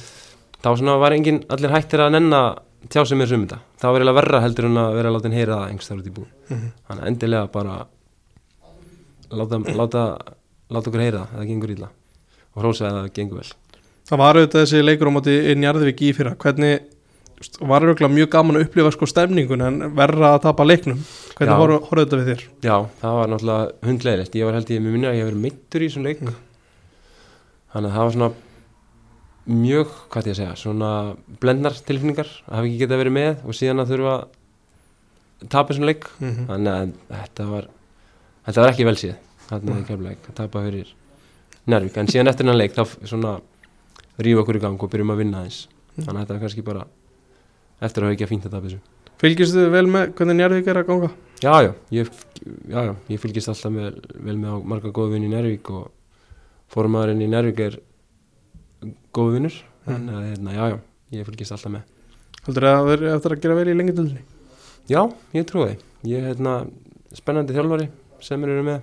[0.62, 2.42] þá svona var engin, allir hættir að nenna
[2.88, 5.58] tjá sem er um þetta, það var eiginlega verra heldur en að vera látin heyra
[5.58, 6.30] það einhverstaðar út í búð.
[6.54, 6.70] Mm.
[6.86, 7.76] þannig að endilega bara
[9.32, 10.04] láta, láta,
[10.72, 11.92] láta okkur heyra það, gengur illa.
[12.52, 13.52] Og hrósa að það gengur vel.
[14.12, 16.34] Það var auðvitað þessi leikur á móti í Njarðvík í fyrra.
[16.42, 16.90] Hvernig
[17.60, 21.02] var auðvitað mjög gaman að upplifa sko stemningun en verra að tapa leiknum?
[21.38, 22.46] Hvernig horfðu horfðu þetta við þér?
[22.68, 25.44] Já, það var náttúrulega hundlegilegt ég var held ég með minna að ég hef verið
[25.46, 26.22] meittur í þessum leik.
[26.22, 26.40] Mm.
[27.72, 28.32] þannig að það var svona
[29.62, 30.92] mjög, hvað ég að segja svona
[31.42, 35.88] blendnar tilfinningar að hafa ekki getað verið með og síðan að þurfa að tapa þessum
[35.90, 36.08] leik.
[36.20, 36.48] Mm -hmm.
[36.52, 37.70] þannig að þetta var
[38.46, 39.16] þetta var ekki vel síð
[39.52, 40.96] þarna í kemleik að tapa fyrir
[41.70, 43.36] Nærvík en síðan eftir hennan leik þá svona
[44.22, 45.68] rífa okkur í gang og byrjum að vinna aðeins.
[45.92, 46.06] Mm.
[46.06, 46.88] þannig að þetta var kannski bara
[47.82, 48.82] eftir að hafa ekki að að tapa þessu.
[49.22, 51.10] Fylgist þið vel með hvernig Njarðvík er að ganga?
[51.42, 52.10] Já, já, ég,
[52.72, 55.92] já, já, ég fylgist alltaf með, vel með marga góðu vinn í Nærvík og
[56.74, 57.78] formaðurinn í Nærvík er
[59.14, 60.78] góðu vinnur þannig að, hérna, já, já,
[61.20, 61.86] ég fylgist alltaf með.
[62.48, 64.24] Heldur það að vera eftir að gera vel í lengi dildinni
[64.90, 65.02] Já,
[65.38, 65.76] ég trúi
[66.10, 66.56] ég er hérna,
[67.14, 67.86] spennandi þjálfari
[68.26, 68.80] sem eru með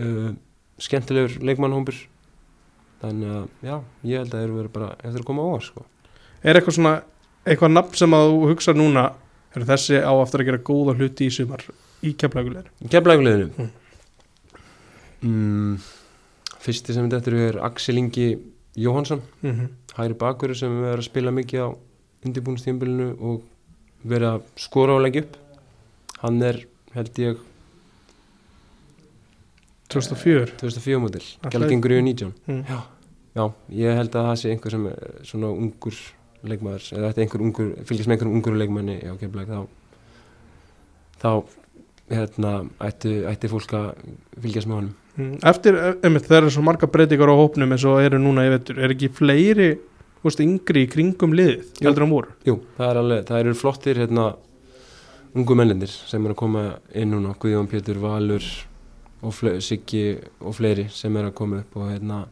[0.00, 0.32] uh,
[0.82, 1.98] skemmtilegur leikmannhómbur
[3.02, 3.76] þannig að, já,
[4.06, 5.84] ég held að þeir eru verið bara eftir að koma á sko.
[6.42, 6.94] Er eitthvað svona
[7.42, 9.06] eitthvað nafn sem að þú hugsa núna
[9.52, 11.64] er þessi á aftur að gera góða hluti í sumar
[12.02, 13.70] í keflagulegur Keflækuleginu
[15.22, 15.30] Mm.
[15.30, 15.74] mm,
[16.62, 18.38] Fyrsti sem þetta er Axel Ingi
[18.76, 19.68] Jóhansson mm -hmm.
[19.96, 21.68] hægri bakur sem við erum að spila mikið á
[22.24, 23.42] undirbúinstímbilinu og
[24.06, 25.36] verið að skora og leggja upp.
[26.22, 27.38] Hann er held ég
[29.92, 32.64] 2004 2004 mótil, gælgengur í 19 Mm.
[32.68, 32.78] já,
[33.36, 33.44] já,
[33.84, 35.98] ég held að það sé einhver sem er svona ungur
[36.42, 39.60] leikmaður, eða þetta er einhver ungur fylgjast með einhverjum ungur leikmanni á kemlaug þá
[41.22, 41.30] þá
[42.12, 42.50] hérna,
[42.82, 43.86] ætti, ætti fólk að
[44.42, 44.94] fylgjast með honum.
[45.16, 48.54] Mm, Eftir, einmitt, þegar er svo marga breytingar á hópnum eins og eru núna, ég
[48.56, 49.68] veitur, er ekki fleiri
[50.22, 52.34] þú veist, yngri í kringum liðið, heldur hann voru?
[52.48, 54.26] Jú, það er alveg, það eru flottir hérna,
[55.36, 56.62] ungu mennlindir sem er að koma
[56.94, 58.42] inn núna, Guðjón Pétur Valur
[59.22, 60.04] og Siggi
[60.42, 62.24] og fleiri sem er að koma upp og hérna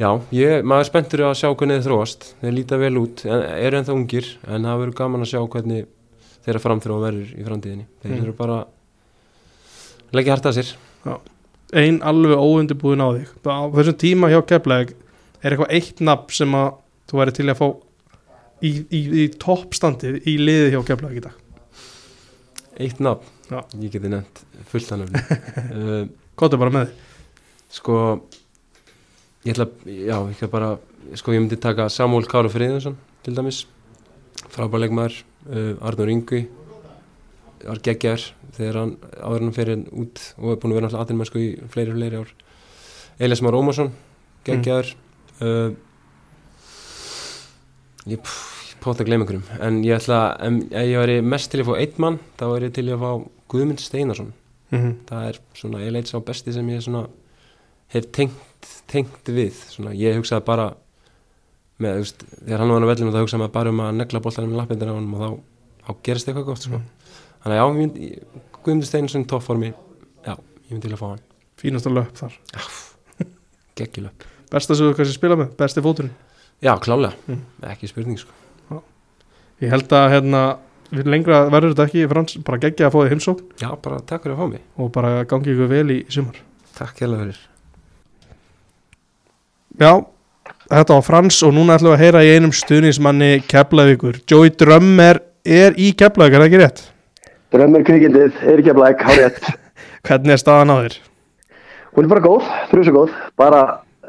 [0.00, 3.78] já, ég, maður spenntur að sjá hvernig þeir þróast, þeir líta vel út en, eru
[3.78, 5.86] ennþá ungir, en það verður gaman að sjá hvernig
[6.44, 8.22] þeirra framþróa verður í framtíðinni, þeir Mm.
[8.24, 8.58] eru bara
[10.14, 10.74] leggja harta að sér.
[11.74, 13.30] Ein alveg óundibúin á þig.
[13.50, 14.92] Á þessum tíma hjá Keflæk
[15.42, 16.68] er eitthvað eitt nafn sem að
[17.10, 17.66] þú væri til að fá
[18.62, 21.40] í, í, í toppstandið í liðið hjá Keflæk í dag
[22.80, 23.60] eitt nafn, Já.
[23.80, 25.22] ég geti nefnt fullt að nefni
[25.78, 26.94] uh, Kóttu bara með.
[27.70, 27.96] Sko
[29.44, 30.70] ég ætla, já, ég ætla bara
[31.14, 33.64] sko ég myndi taka Samúl Káru Friðjónsson til dæmis,
[34.50, 36.42] frábærleikmaður uh, Arnur Yngvi
[37.64, 41.40] var geggjar þegar hann áður hann fyrir út og er búin að vera alltaf aðeinmennsku
[41.40, 42.34] í fleiri fleiri ár.
[43.22, 43.92] Elias Már Ómarsson
[44.44, 44.90] geggjar
[45.40, 45.70] uh,
[48.10, 48.53] ég, pff,
[48.92, 49.44] að gleyma einhverjum.
[49.60, 52.74] En ég ætla, en ég væri mest til að fá einn mann, þá væri ég
[52.74, 53.10] til að fá
[53.48, 54.32] Guðmund Steinarsson.
[54.70, 54.94] Mm -hmm.
[55.08, 57.06] það er svona, ég leit sá besti sem ég svona
[57.88, 59.52] hef tengt, tengt við.
[59.70, 60.74] Svona, ég hugsaði bara
[61.78, 64.20] með, þú veist, þegar hann var á vellinu þá hugsaði maður bara um að negla
[64.20, 65.40] boltanum með lappindina á honum og þá,
[65.86, 66.80] þá gerist eitthvað gott sko.
[67.44, 68.18] þannig að já, ég myndi-
[68.64, 69.72] Guðmundur Steinsson toppformi,
[70.26, 71.20] já, ég myndi til að fá hann.
[71.56, 72.32] Fínasta löp þar.
[73.76, 76.12] Geggjulöp, Besta sem þú kannski spila með, besti fóturinn.
[76.62, 77.40] Já, klálega Mm.
[77.62, 78.30] ekki spurning sko,
[79.62, 80.42] Ég held að hérna
[80.94, 84.26] við lengra verður þetta ekki Frans, bara geggja að fá þig heimsókn já, bara takk
[84.26, 86.38] fyrir að fá mig og bara gangi ykkur vel í sumar
[86.78, 87.42] takk hérlega fyrir
[89.74, 89.90] Já,
[90.70, 94.20] þetta var Frans og núna ætlum við að heyra í einum stuðnismanni Keflavíkur.
[94.30, 96.82] Joey Drömmer er í Keflavík, er það ekki rétt?
[97.50, 99.48] Drömmur kvikindið, er ekki að blæk, hárétt.
[100.06, 100.96] Hvernig er staðan á þér?
[101.96, 103.64] Hún er bara góð, frúsa góð, bara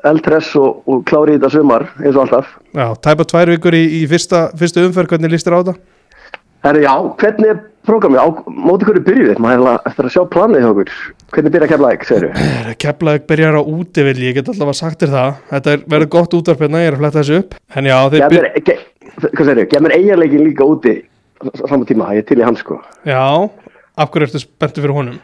[0.09, 2.55] eldress og, og klári í þetta sumar, eins og alltaf.
[2.75, 5.75] Já, tæpa tvær vikur í, í fyrsta, fyrstu umferð, hvernig líst þér á þetta?
[6.65, 8.21] Herri, já, hvernig er prógramið?
[8.21, 8.27] Á
[8.65, 9.41] móti hverju byrjuð þið?
[9.43, 10.93] Maður er eftir að sjá planið hjá okkur.
[11.35, 12.73] Hvernig byrja ekki, segir þú?
[12.81, 15.35] Keflavík byrjar á útivilli, ég get alltaf að sagt þér það.
[15.51, 17.53] Þetta er, verður gott útvarp hérna, ég er að fletta þessu upp.
[17.75, 18.47] En já, þeir Gef byr...
[18.47, 18.77] mér, ge,
[19.27, 19.67] hvað segir þú?
[19.75, 20.95] Gef mér eiginleikin líka úti
[21.61, 22.79] saman tíma, ég til í hans sko.
[23.05, 23.21] Já,
[24.01, 25.21] af hverju ertu spenntu fyrir honum?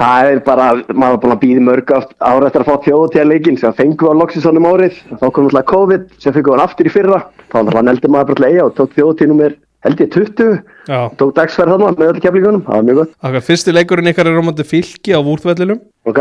[0.00, 3.74] Það er bara, maður er búin að býða mörg ára eftir að fá þjóðutíðarleikin sem
[3.76, 4.94] fengum við á loksins honum árið.
[5.10, 7.18] Þá kom náttúrulega COVID sem fengum við hann aftur í fyrra.
[7.50, 10.54] Þá náttúrulega neldi maður bara til eiga og tók þjóðutíðnumir held ég 20.
[10.88, 13.12] Já, Tók dagsferð þarna með öllu keflingunum, það var mjög gott.
[13.28, 15.80] okkar fyrsti leikurinn ykkar er á móti fylki á vúrtvellinum.
[16.08, 16.20] Ok,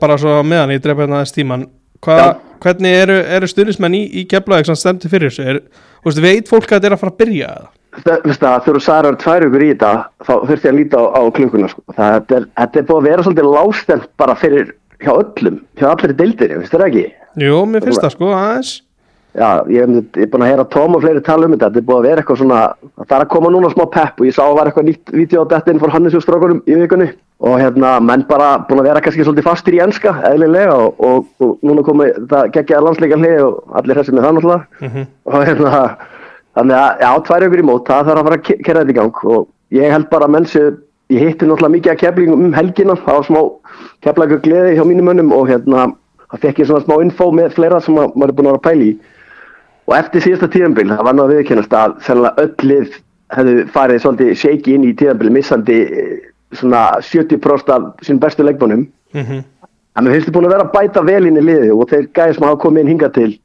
[0.00, 1.66] Bara svo meðan ég drepa hérna aðeins tíman.
[2.04, 5.62] Hva, hvernig eru, eru stuðnismenn í, í Keflavík sem stemdi fyrir þessu?
[6.22, 7.70] Veit fólk að þetta er að fara að byrja eða?
[7.96, 8.26] Það,
[8.84, 9.92] sagði að tvær ykkur í þetta,
[10.26, 11.84] þá þurfti að líta á, á klukkuna sko.
[11.96, 14.66] Þetta er, þetta er búið að vera svolítið lástemt bara fyrir
[15.02, 17.06] hjá öllum, hjá allir deildir, finnst þér ekki?
[17.40, 18.72] Jú, mér finnst það sko aðeins.
[19.36, 21.98] Já, ég hef búin að heyra Tom og fleiri tala um þetta, þetta er búið
[21.98, 22.60] að vera eitthvað svona,
[23.02, 25.44] það er að koma núna smá pepp og ég sá að var eitthvað nýtt vídeo
[25.44, 27.08] á dettinn fór Hannes og strákunum í vikunni
[27.44, 31.28] og hérna menn bara búin að vera kannski svolítið fastir í enska, eðlilega og, og,
[31.44, 33.20] og núna komið það geggjaða landsleika
[36.56, 38.62] náttúrulega Mm þannig að já, tvær ykkur í mót, það þarf að fara að ke-
[38.64, 40.70] kera þetta í gang og ég held bara að menn séu
[41.12, 43.40] ég hitti náttúrulega mikið að keflingum um helgina það var smá
[44.02, 45.94] keflagur gleði hjá mínum mönnum og hérna
[46.32, 48.62] það fekk ég svona smá info með fleira sem að maður er búin að vera
[48.62, 48.96] að pæla í
[49.86, 52.96] og eftir síðasta tíðanbíl, það var að viðkennast að sennilega öll lið
[53.36, 56.16] hefðu farið svolítið shaky inn í tíðanbíl missandi eh,
[56.52, 59.44] svona 70% af sín bestu leikbónum -hmm.
[59.96, 62.34] En finnst þið búin að vera að bæta vel inn í liði og þeir gæði
[62.34, 63.38] sem hafa komið inn hingað til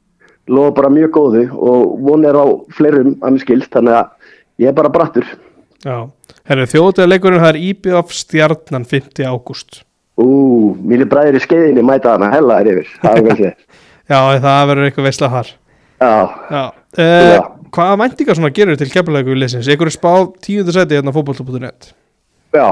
[0.51, 4.11] lofa bara mjög góðu og von er á fleirum mér skilst þannig að
[4.65, 5.27] ég er bara brattur.
[5.81, 5.95] Já,
[6.49, 9.23] herru, þjóðutega leikurinn það er IBF stjarnan 5.
[9.25, 9.81] ágúst.
[10.21, 10.27] Ú,
[10.85, 12.91] mínir bræðir í skeiðinni mæta hana hella er yfir.
[14.11, 15.49] Já, það verður eitthvað veistlega þar.
[16.01, 16.13] Já,
[16.51, 16.63] Já,
[16.97, 17.41] uh, Já.
[17.71, 19.69] hvaða væntingar svona gerur til keflavíku liðsins?
[19.71, 21.93] Ykkur er spáð tíundu seti hérna fótboll.net.
[22.51, 22.67] já,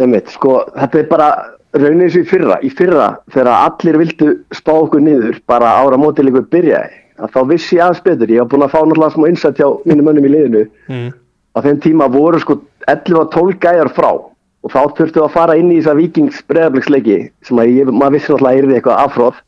[0.00, 1.28] einmitt, sko, þetta er bara
[1.76, 2.56] raunin eins og í fyrra.
[2.66, 6.99] Í fyrra þegar allir vildu spá okkur niður bara ára mótilegur byrjaði.
[7.20, 8.30] Að þá vissi ég aðeins betur.
[8.32, 10.64] Ég var búin að fá náttúrulega smá innsætt hjá mínum mönnum í liðinu.
[10.88, 11.10] Mm.
[11.56, 12.58] á þeim tíma voru sko
[12.90, 17.18] 11 og 12 gæjar frá og þá þurftu að fara inn í þessa vikings breðabliksleiki
[17.46, 19.40] sem að ég, maður vissi náttúrulega að yrði eitthvað afhróð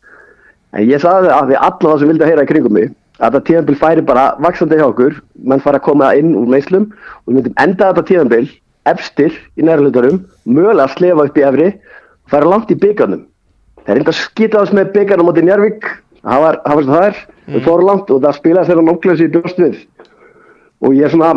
[0.72, 2.88] en ég sagði að því allan það sem vildi að heyra í kringum mig
[3.22, 6.88] að þetta tíðanbíl færi bara vaksandi hjá okkur menn fara að koma inn úr neyslum
[6.90, 8.46] og við myndum enda þetta tíðanbíl
[8.90, 13.26] efstir í nærluturum mögulega slefa upp í efri og fara langt í byggarnum
[13.84, 17.20] það er enda skitaðast með byggarnum átti Njárvík það var það, var, það er,
[17.52, 19.76] við fórum langt og það spilaði þeirra nóglega í bjóst við.
[20.82, 21.32] Og ég er svona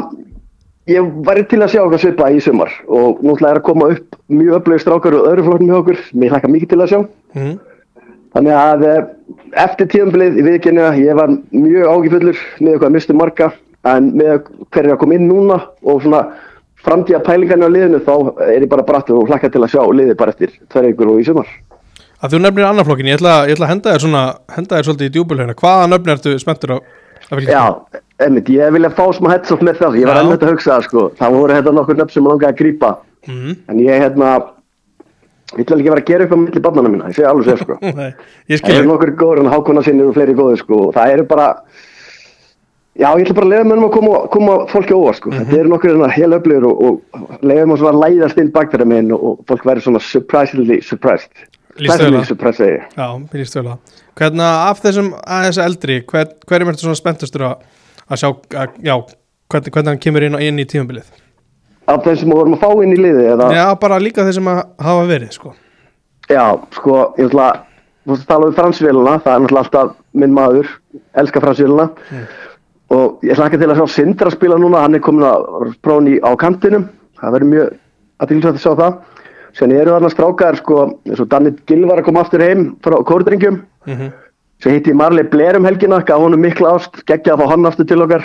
[0.90, 2.74] ég væri til að sjá okkar svipa í sumar.
[2.88, 6.04] Og náttúrulega er að koma upp mjög öflögu strákar og öðru flokkum hjá okkur.
[6.14, 7.00] Mér hlaka mikið til að sjá.
[7.36, 7.56] Mm.
[8.36, 9.06] þannig að eh,
[9.64, 13.52] eftir tíðanbilið í viðkynna ég var mjög ágifullur með að mistu marga
[13.88, 16.26] en með hverju að koma inn núna og svona
[16.86, 18.16] framtíða pælingarnir á liðinu þá
[18.50, 21.22] er ég bara brattur og hlaka til að sjá liðið bara eftir tverja ykkur og
[21.22, 21.54] í sumar
[22.22, 24.24] að þú nefnir annar flokkin, ég ætla, ég ætla að henda þér svona
[24.56, 27.64] henda þér svolítið í djúbulhegna, hvaða nöfn ertu spenntur á að Já,
[28.22, 31.06] einmitt, ég vilja fá smá headshot með það, ég var ennveit að hugsa það sko,
[31.20, 32.92] það voru hérna nokkur nöfn sem langaði að grípa,
[33.28, 33.56] mm.
[33.72, 34.30] en ég hérna,
[35.56, 37.50] ég ætla ekki að vera að gera upp á milli barnana mína, ég segi alveg
[37.50, 37.80] sér sko.
[38.00, 41.16] Nei, ég Það eru skilur nokkur góður en hákona sinni og fleiri góður sko, það
[41.16, 41.50] eru bara,
[42.94, 45.74] já ég ætla bara að leiða mönnum að koma, koma fólki óvart sko, þetta eru
[45.74, 49.66] nokkur hel öflur og, og leiðum að svona læðast inn bakverða minn og, og fólk
[49.66, 51.34] verður svona surprisingly surprised,
[51.76, 52.84] Ég.
[52.96, 53.78] Já, að
[54.16, 57.66] Hvernig af þessum aðeins eldri hver, hverjum ertu svona spenntustur að,
[58.08, 58.94] að sjá að, já,
[59.52, 61.10] hvernig, hvernig hann kemur inn, inn í tímabilið?
[61.92, 63.50] Af þeim sem við vorum að fá inn í liði eða?
[63.54, 65.52] Já, bara líka þeir sem að hafa verið sko.
[66.32, 66.46] Já,
[66.78, 67.50] sko, ég ætla
[68.06, 70.72] þú að tala um fransvéluna, það er náttúrulega alltaf minn maður,
[71.20, 71.90] elska fransvéluna
[72.96, 76.16] og ég hlakka til að sjá Sindra spila núna, hann er komin að prófun í
[76.24, 76.88] á kantinum,
[77.20, 77.76] það verður mjög
[78.24, 78.98] aðtilsvægt að sjá það
[79.56, 83.64] sen eru þarna strákar, sko, eins og Danit Gilvar að koma aftur heim frá kórdrengjum.
[83.88, 84.14] Mm
[84.64, 87.88] svo hitti Marley Blair um helgina, gaf honum mikla ást geggja að fá hann aftur
[87.90, 88.24] til okkar.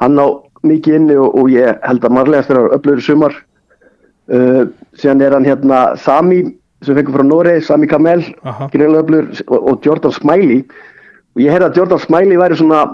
[0.00, 0.26] Hann á
[0.64, 3.36] mikið inni og, og ég held að Marley eftir að í sumar.
[4.24, 4.64] Uh,
[4.96, 6.44] síðan er hann hérna Sami
[6.84, 8.22] sem fengur frá Norei, Sami Kamel
[8.72, 10.62] greiðlega öflugur og, og Jordan Smiley.
[11.34, 12.84] Og ég heyrði að Jordan Smiley væri svona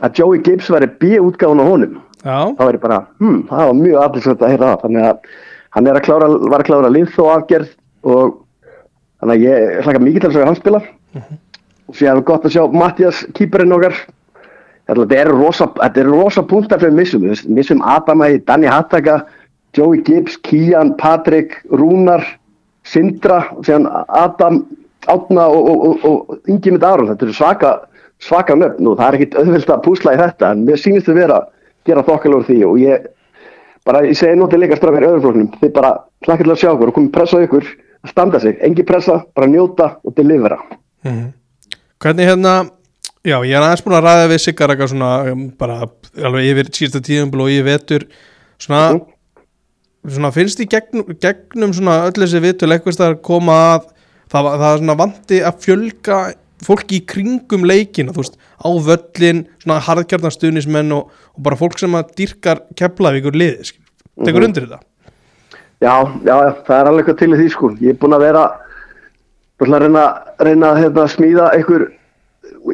[0.00, 2.00] að Joey Gibbs væri B-útgáðun á honum.
[2.20, 4.82] Já, var ég bara, hm, það var mjög aflisvægt að heyra það.
[4.84, 5.38] Þannig að
[5.76, 7.74] hann er að klára, var að klára linþó afgerð
[8.08, 8.38] og
[9.20, 10.80] þannig að ég hlaka mikið til að sjá hann spila.
[11.90, 13.98] Og síðan er gott að sjá Mattias kýparinn okkar.
[14.90, 19.20] Þetta eru rosa, eru rosa punktar fyrir missum, missum Adamæði, Danny Hattaka
[19.76, 22.24] Joey Gibbs, Kian, Patrick Rúnar,
[22.82, 24.64] Sindra síðan Adam
[25.08, 27.10] Átna og, og, og, og Ingi með Aron.
[27.12, 27.70] Þetta eru svaka,
[28.20, 31.20] svaka nöfn og það er ekkit auðvelt að púsla í þetta en mér sýnist þið
[31.22, 31.48] vera að
[31.88, 33.06] gera þokkalur því og ég
[33.86, 35.92] bara, ég segi nótið líka strafgar í öðrufloknum, þið bara
[36.26, 39.46] hlakkar til að sjá okkur og komið pressa ykkur að standa sig, engi pressa, bara
[39.50, 40.58] njóta og delivera.
[42.00, 42.54] Hvernig hérna
[43.20, 45.74] Já, ég er aðeins búin að ræða við Sigar eitthvað svona um, bara
[46.24, 48.06] alveg yfir síðasta tíðumbil og ég vetur.
[48.56, 49.02] Svona, Mhm.
[50.08, 53.84] svona finnst í gegnum, gegnum svona öll þessi vitul eitthvað að koma að
[54.32, 56.18] það, það er svona vanti að fjölga
[56.64, 61.78] fólki í kringum leikina þú veist, á völlin, svona harðkjarnar stuðnismenn og, og bara fólk
[61.80, 63.82] sem að dýrkar keflavíkur liði, skil.
[64.24, 64.48] tekur Mhm.
[64.50, 64.80] undir þetta
[65.80, 65.94] Já,
[66.26, 67.68] já, já, það er alveg eitthvað til því sko.
[67.80, 68.42] Ég er búinn að vera
[69.58, 70.02] búinn að reyna,
[70.44, 71.86] reyna að hérna, smíða einhver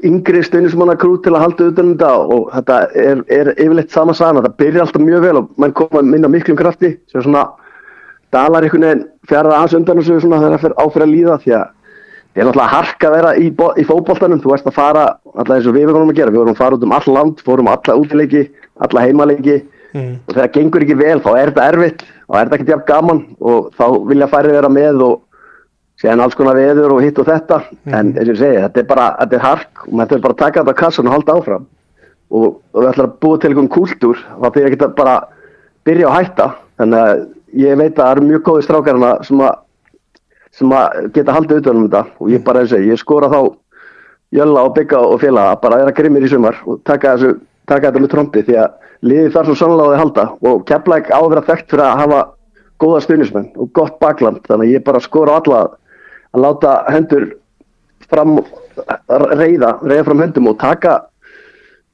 [0.02, 4.14] yngri steinismanna krú til að halda utan um þetta og þetta er, er yfirleitt sama
[4.14, 4.42] sana.
[4.42, 7.44] Það byrjar alltaf mjög vel og mann koma minna miklum krafti sem svona
[8.34, 11.54] dalar einhvern veginn fjara aðeins undan þessu svona þegar það fer áfyrir að líða því
[11.60, 11.66] að
[12.36, 14.40] það er náttúrulega hark að vera í, í fótboltanum.
[14.42, 16.76] Þú veist að fara, alltaf eins og við vorum að gera, við vorum að fara
[16.76, 18.42] út um all land, fórum alla útileiki,
[18.84, 19.62] alla heimaleiki.
[19.96, 20.16] Mm.
[20.26, 22.02] og þegar gengur ekki vel þá er þetta erfitt.
[22.26, 23.22] Þá er þetta ekki jafn gaman.
[23.40, 25.14] Og þá vilja færri vera með og
[26.02, 27.60] séðan alls konar veður og hitt og þetta.
[27.88, 29.86] En eins og ég segi, þetta er bara, þetta er hark.
[29.86, 31.66] Og maður þarf bara að taka þetta á kassan og halda áfram.
[32.26, 34.20] Og, og við ætlum að búa til einhvern kúltúr.
[34.26, 35.16] Þá þýr ekki að bara
[35.88, 36.48] byrja að hætta.
[36.82, 37.24] Þannig að
[37.62, 39.62] ég veit að það eru mjög góði strákarina sem að
[40.56, 42.02] sem að geta haldið utan um þetta.
[42.20, 43.40] Og ég bara og segi, ég skora þá
[44.34, 47.36] Jölla og Bygga og félaga að bara vera grimmir í sumar og taka, þessu,
[47.70, 50.24] taka þetta með trombi því að liðið þarf svo sannlega á því að halda.
[50.50, 52.20] Og Keflæk á að vera þekkt fyrir að hafa
[52.82, 54.40] góða stuðnismenn og gott bakland.
[54.48, 57.28] Þannig að ég bara skora alla að láta hendur
[58.10, 58.40] fram
[59.38, 60.98] reyða, reyða fram höndum og taka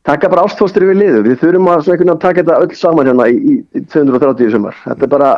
[0.07, 3.37] taka bara ástfóstur yfir liðu við þurfum að, að taka þetta öll saman hérna í,
[3.38, 4.79] í, í 230 í sumar.
[4.87, 5.31] Þetta er bara,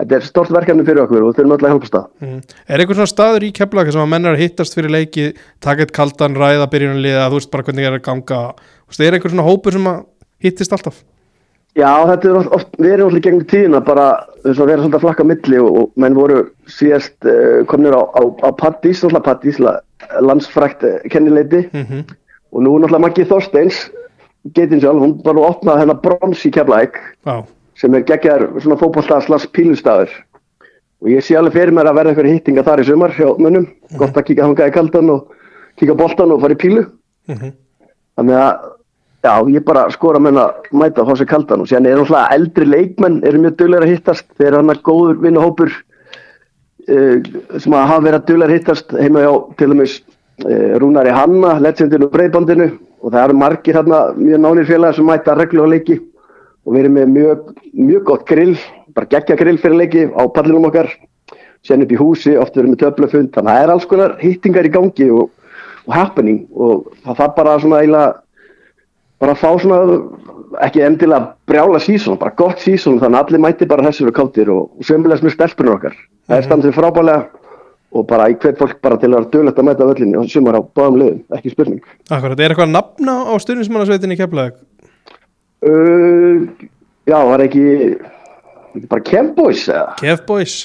[0.00, 2.40] þetta er stort verkefni fyrir okkur og við þurfum öll að hjálpast það Mm.
[2.68, 5.26] Er einhver svona staður í keflaka sem að menn er að hittast fyrir leiki,
[5.60, 8.40] taka eitt kaldan ræða byrjunarliða, þú veist bara hvernig er að ganga?
[8.84, 10.00] Þú veist, er einhver svona hópur sem að
[10.44, 11.02] hittist alltaf?
[11.74, 14.08] Já, þetta er oft, við erum alltaf gegnum tíðina bara
[14.44, 18.02] þess að vera svolítið að flakka milli og, og menn voru síðast uh, komnir á,
[18.14, 19.58] á, á Paddís, náttúrulega Paddís
[20.22, 21.66] landsfrækt uh, kennileiti.
[21.74, 22.04] Mm
[22.54, 23.90] og nú náttúrulega Maggi Þorsteins
[24.54, 27.00] getinn sjálf, hún var nú opnað hennar brons í Keflæk
[27.80, 30.12] sem er geggjar svona fótballstaðslas pílustafur
[31.02, 33.66] og ég sé alveg fyrir mér að verða eitthvað hittinga þar í sumar hjá mönnum,
[33.98, 35.34] gott að kíka hangað í kaldan og
[35.80, 36.86] kíka á boltan og fara í pílu.
[37.28, 37.52] Mm
[38.18, 38.68] þannig að
[39.24, 41.64] já, ég bara skora menn að mæta á þessu kaldan.
[41.64, 44.26] Og síðan er náttúrulega eldri leikmenn eru mjög duglega að hittast.
[44.38, 47.16] Þeir eru hann að góður vinnahópur uh,
[47.58, 49.98] sem að hafa verið að duglega að hittast heima hjá til dæmis
[50.44, 52.70] uh, Rúnari Hanna, legendinu breyðbandinu
[53.04, 56.00] og það eru margir hérna mjög nánir félagar sem mæta reglulega leiki
[56.64, 57.46] og við erum með mjög,
[57.76, 58.56] mjög gott grill,
[58.96, 60.90] bara geggja grill fyrir leiki á pallinum okkar,
[61.64, 64.18] sen upp í húsi, oft við erum með töflafund, þannig að það er alls konar
[64.20, 65.30] hittingar í gangi og,
[65.84, 66.44] og happening.
[66.52, 68.12] Og það þarf bara svona eiginlega
[69.24, 69.78] bara fá svona
[70.64, 74.50] ekki endilega brjála sísón, bara gott sísón þannig að allir mæti bara þessu við káttir
[74.52, 75.96] og, og sömulegast með stelpunum okkar.
[76.28, 77.42] Það er standið frábælega
[77.94, 80.58] og bara í hvert fólk bara til að vera dögulegt að mæta völlinni og sumar
[80.58, 81.82] á báðum liðum, ekki spurning.
[82.10, 84.56] Akkurat, er eitthvað nafna á stundismannasveitinni í Keflavík?
[85.68, 86.68] Uh,
[87.04, 87.64] Já, var ekki
[88.90, 89.92] bara Kemboys eða?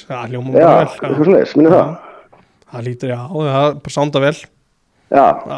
[0.08, 1.92] Það hljóma Já, bara vel eitthvað svona þess, minni það
[2.70, 4.36] Það lítur, já, það sánda vel.
[5.10, 5.56] Já, Já,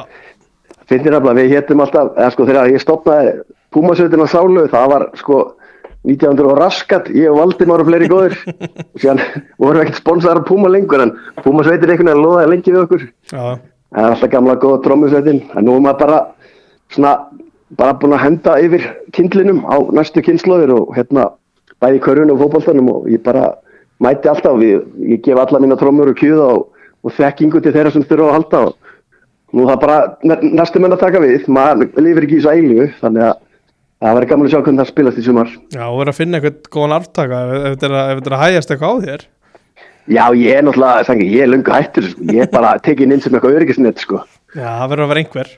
[0.89, 3.35] finnir nefnilega, við héttum alltaf eða sko þegar ég stopnaði
[3.73, 5.41] Púmasveitina sálu, það var sko
[6.09, 9.21] 1900 og raskat, ég og Valdimár og fleiri góður og síðan
[9.61, 11.13] vorum við ekkert sponsaðar af Púma lengur en
[11.45, 13.05] Púmasveitin einhvern veginn loðaði lengi við okkur.
[13.31, 13.45] Já,
[13.93, 16.21] það er alltaf gamla góða trómusveitin en nú er maður bara
[16.97, 17.13] svona
[17.79, 18.85] bara búin að henda yfir
[19.17, 21.31] kindlinum á næstu kynnslóðir og hérna
[21.83, 23.55] bæði í körfinu og fótboltanum og ég bara
[24.03, 26.67] mæti alltaf, ég, ég gef alla mína trómur og kjúða og,
[27.05, 28.75] og þekkingu til þeirra sem þurfa að halda og
[29.53, 32.89] nú það bara næ- næstu menn að taka við, maður lifir ekki í þessu eilu
[33.01, 33.37] þannig að
[34.03, 35.51] það verður gaman að sjá hvernig það spilast í sumar.
[35.77, 38.93] Já, og er að finna eitthvað góðan arftaka ef, ef þetta er að- hægjast eitthvað
[38.93, 39.27] á þér.
[40.11, 42.25] Já, ég er náttúrulega, þannig, ég er löngu hættur sko.
[42.35, 44.19] ég er bara tekin inn sem eitthvað öryggisnett sko.
[44.57, 45.53] Já, það verður að vera einhver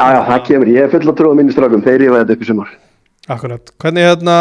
[0.00, 2.44] Já, já, það kemur, ég er full að trúa minni strákum, þeir rífa þetta upp
[2.44, 2.68] í sumar.
[3.30, 4.36] Akkurat, hvernig hérna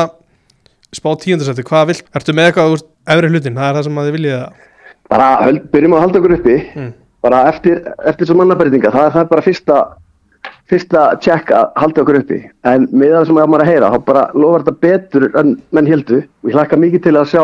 [0.95, 4.07] spá tíundarsætti, hvað vilt, ertu með eitthvað úr efri hlutin, það er það sem að
[4.07, 4.65] þið viljið það
[5.09, 6.55] bara höld, byrjum að halda okkur uppi.
[6.77, 6.93] Mm.
[7.25, 9.79] bara eftir, eftir svo mannabæriðinga það, það er bara fyrsta
[10.69, 12.39] fyrsta check að halda okkur uppi.
[12.63, 15.53] En með það sem ég á maður að heyra þá bara lofar þetta betur en
[15.75, 17.43] menn heldu og ég hlakka mikið til að sjá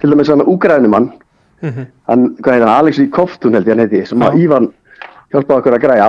[0.00, 1.10] til dæmis hann úgrænumann
[1.58, 4.36] Mhm, hann, hvað heitir hann, Alex í Koftun held ég hann heiti sem að.
[4.44, 4.68] Ívan
[5.32, 6.04] hjálpaði okkur að græja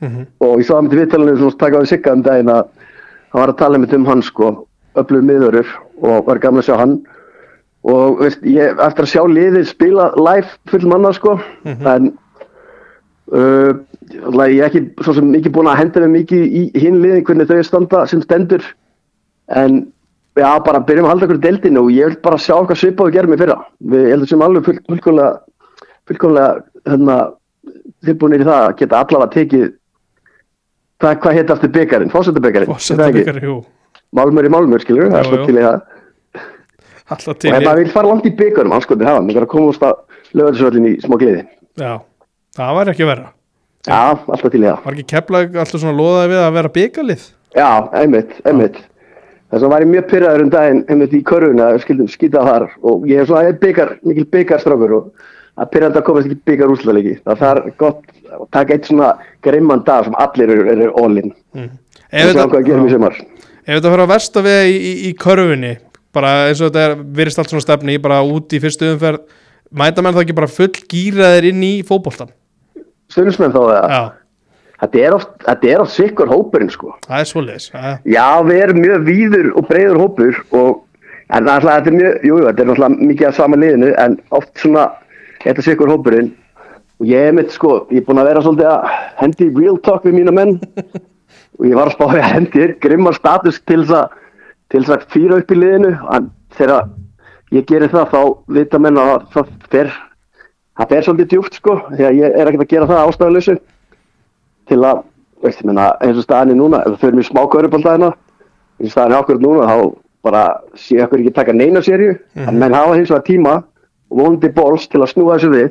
[0.00, 0.26] mhm.
[0.40, 2.66] og ég sá hann til viðtalinu sem taka við sigga um daginn að
[3.30, 4.50] hann var að tala um hann sko
[4.98, 5.68] öflug miðurur
[6.02, 6.96] og var gaman að sjá hann.
[7.88, 12.10] Og veist, ég, eftir að sjá liðið spila live full manna sko en
[13.32, 13.72] uh,
[14.10, 17.48] ég er ekki svo sem ekki búin að henda mig mikið í hinn liðin hvernig
[17.48, 18.64] þau standa sem stendur.
[19.48, 19.86] En
[20.38, 23.08] já bara byrjum að halda okkur í deildinu og ég vil bara sjá hvað svipað
[23.08, 23.58] við gerum í fyrra.
[23.92, 25.32] Við heldum sem alveg full, fullkomlega
[26.10, 27.16] fullkomlega hérna,
[28.04, 29.66] tilbúinir í það að geta allavega tekið
[31.00, 33.56] hvað, hvað heit aftur byggarinn, fósettabyggarinn Fósettabikar, jú,
[34.16, 35.48] Málmur í Málmur skilur, það er jú.
[35.48, 35.80] til í það.
[37.10, 39.46] Alltaf og til ef í maður vil fara langt í byggarum, anskotin hafa maður er
[39.46, 41.44] að koma úr stað lögðarsvöldin í smá gleði.
[41.80, 41.92] Já,
[42.58, 43.26] það var ekki að vera
[43.88, 44.80] já, alltaf til í það.
[44.84, 47.68] Var ekki Keflavík alltaf svona loðaði við að vera byggalið já,
[48.02, 48.80] einmitt, einmitt.
[49.50, 53.06] Þess að var ég mjög pyrraður um daginn einmitt í körfuna, skildum skýta þar og
[53.10, 55.08] ég er svona ég er byggar, mikil byggarstrákur og
[55.60, 59.12] að pyrrandi að komast ekki byggar úrslaleiki það er gott að taka eitt svona
[59.44, 61.70] grimman dag sem allir eru, eru all-in mm.
[62.10, 62.32] Ef
[63.76, 65.76] þetta fyrir að versta við í, í, í körfunni
[66.14, 69.28] bara eins og þetta er virðist allt svona stefni bara út í fyrstu umferð
[69.70, 72.32] mæta menn þá ekki bara full gýraðir inn í fótboltan
[73.10, 74.00] stundismenn þá það, Já,
[74.82, 76.94] þetta er oft, er oft sikkur hópurinn sko.
[77.06, 80.72] Það er svoleiðis Já, við erum mjög víður og breyður hópur og
[81.30, 84.18] en náttúrulega þetta er mjög, jú, jú, þetta er náttúrulega mikið af sama liðinu en
[84.38, 84.86] oft svona,
[85.44, 86.32] þetta sé ykkur hópurinn.
[87.00, 88.90] Og ég er mitt sko, ég er búin að vera svolítið að
[89.22, 90.58] hendi real talk við mína menn.
[91.60, 94.18] Og ég var að spáði að hendi grimmar status til þess að
[94.70, 95.90] til þess að fýra upp í liðinu.
[96.14, 96.90] En þegar
[97.56, 98.20] ég gerir það þá
[98.58, 99.92] vita menn að það fer
[100.78, 101.76] það fer svolítið djúpt sko.
[101.94, 103.56] Þegar ég er ekkert að gera það ástæðuleysu
[104.70, 105.02] til að,
[105.42, 108.94] veist ég menna, eins og staðinni núna, ef við förum í smá körubaldæðina eins og
[108.94, 109.76] staðinni okkur núna, þá
[110.24, 110.44] bara
[110.76, 112.14] sé okkur ekki taka neina serju
[112.44, 113.54] en menn hafa hins vegar tíma
[114.10, 115.70] og vonandi bóls til að snúa þessu við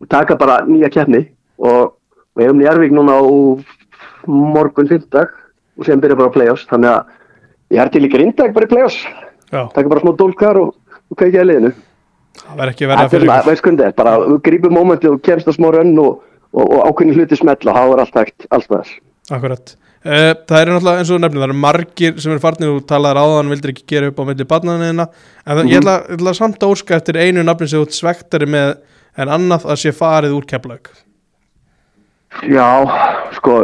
[0.00, 1.22] og taka bara nýja keppni
[1.60, 1.94] og
[2.34, 3.22] við erum Njarvík núna á
[4.26, 5.34] morgun fymdag
[5.78, 6.66] og sem byrja bara á play-offs.
[6.70, 9.00] Þannig að ég er til í grindag bara í play-offs.
[9.50, 10.74] Taka bara smá dólkar og,
[11.10, 11.72] og kveikja í liðinu.
[12.34, 13.48] Það verður ekki að er fyrir ykkur.
[13.48, 16.64] veist hvernig þetta er, bara þú grípur mómentið og kemst að smá rönn og, og,
[16.64, 18.94] og ákveðin hluti smetla, þá er allt hægt allstaðar.
[19.34, 19.74] Akkurat.
[19.76, 23.20] uh, Það eru náttúrulega eins og nefnir, það eru margir sem eru farnir og talaðir
[23.22, 25.06] áðan, vildir ekki gera upp á milli barnaðina,
[25.46, 28.48] en það, ég, ætla, ég ætla samt að óska eftir einu nafni sem ert svektari
[28.52, 28.74] með
[29.16, 30.90] en annað að sé farið úr Keflavík
[32.50, 32.66] Já,
[33.38, 33.56] sko,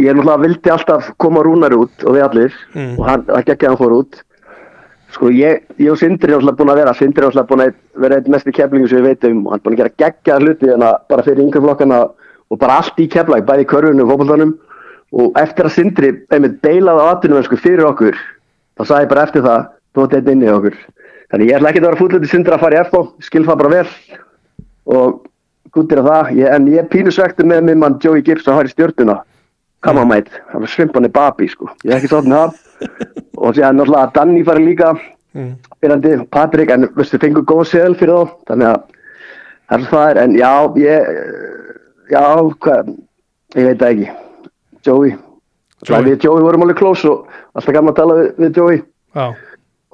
[0.00, 2.94] ég er náttúrulega vildi alltaf koma rúnar út og við allir Mm.
[2.98, 4.22] og hann, það geggja hann fór út.
[5.14, 7.74] Sko, ég, ég og Sindri er náttúrulega búin að vera, Sindri er náttúrulega búin að
[8.02, 10.38] vera einn mest í keflingu sem við veitum og hann er búin að gera geggja
[10.40, 12.00] hluti en bara fyrir yngri flokkana
[12.50, 14.56] og bara allt í keflag, bæði körfunum og fótboltanum
[15.14, 18.18] og eftir að Sindri einmitt beilaði á atvinnum fyrir okkur,
[18.74, 20.80] þá sagði ég bara eftir það, þú ert einn inni í okkur.
[21.30, 23.60] Þannig ég ætla ekki að vera fúllið til Sindri að fara í FO, skil það
[23.62, 23.86] bara vel.
[24.94, 25.22] Og
[25.74, 28.74] gúttir af það, ég, en ég pínu svektur með minn mann Joey Gibbs að í
[28.74, 29.22] stjórnuna
[29.84, 32.60] come on mate, það var svimpan í babi sko, ég er ekki með það.
[33.44, 34.94] Og séðan náttúrulega að Danny fari líka
[35.34, 35.56] Mm.
[35.82, 38.82] fyrrandi, Patrik, en veistu, fengur góð seðal fyrir þá, þannig að
[39.74, 41.08] er það er, en já, ég
[42.12, 42.20] já,
[42.62, 42.92] hvað
[43.56, 44.12] ég veit það ekki,
[44.84, 45.16] Joey.
[45.84, 45.88] Joey.
[45.88, 46.06] Joey.
[46.10, 48.80] við Joey vorum alveg close og alltaf gaman að tala við, við Joey.
[49.14, 49.26] Já,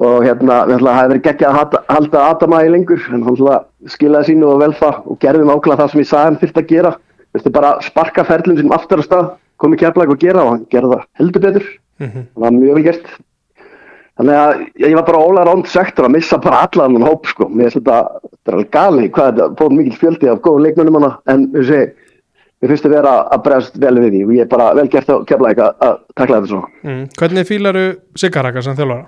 [0.00, 3.34] og hérna, við ætla að hafa verið geggja að halda Adama í lengur, en hann
[3.36, 6.62] ætla að skilaði sínu og velfa og gerðum ákvæða það sem ég sagði hann þurfti
[6.62, 6.92] að gera,
[7.34, 9.26] veistu, bara sparka ferlum sínum aftur á stað,
[9.60, 11.66] komi keflag og gera og hann gerði það heldur betur.
[12.00, 13.10] Mhm, það var mjög vel gert.
[14.20, 17.46] Þannig að ég var bara ólega ránd sektor að missa bara allan hann hóp sko.
[17.48, 20.98] Mér finnst þetta, þetta er alveg gali hvað þetta fóð mikil fjöldi af góðum leikmönnum
[20.98, 21.78] hana en þú sé,
[22.60, 25.12] mér finnst að vera að bregðast vel við því og ég er bara vel gert
[25.12, 26.72] að kemla ekki að takla þetta svona.
[26.84, 27.04] Mm.
[27.20, 27.84] Hvernig fílaru
[28.20, 29.06] Sigaraka sem þjálfara?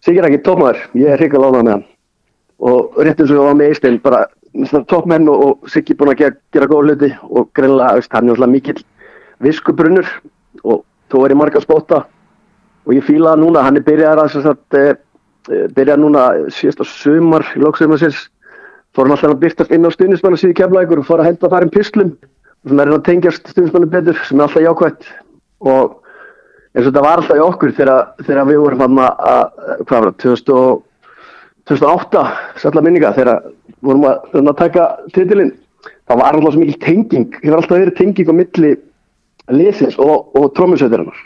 [0.00, 1.88] Sigur ekki tópmaður, ég er hryggal ánað með hann.
[2.70, 4.22] Og rétt eins og ég var með Eistin bara
[4.88, 8.50] tópmenn og, og Siggi búin að gera, gera góð hluti og greinlega hann er alltaf
[8.50, 8.80] mikill
[9.44, 10.08] viskubrunnur
[10.64, 12.04] og þó er ég marga spóta
[12.86, 14.94] og ég fíla það núna, hann er byrjar að sem sagt, e,
[15.50, 18.28] e, byrjar núna síðasta sumar, í lóksumarsins
[18.96, 21.66] fór hann alltaf að byrtast inn á stuðnismanna síði kemlaðingur og fór að henda þar
[21.68, 25.08] um pislum og svona er hann að tengjast stuðnismannu betur sem er alltaf jákvætt.
[25.60, 25.96] Og
[26.74, 30.10] eins og þetta var alltaf í okkur þegar, við vorum hann að, að hvað var
[30.10, 30.86] það, 2000 og-
[31.70, 32.22] 2008
[32.58, 33.42] sætla minninga þegar
[33.84, 35.52] vorum að, að taka titilinn
[36.08, 38.72] það var alltaf svo mikil tenging hefur alltaf verið tenging á milli
[39.54, 41.20] liðsins og, og trómusöðurinnar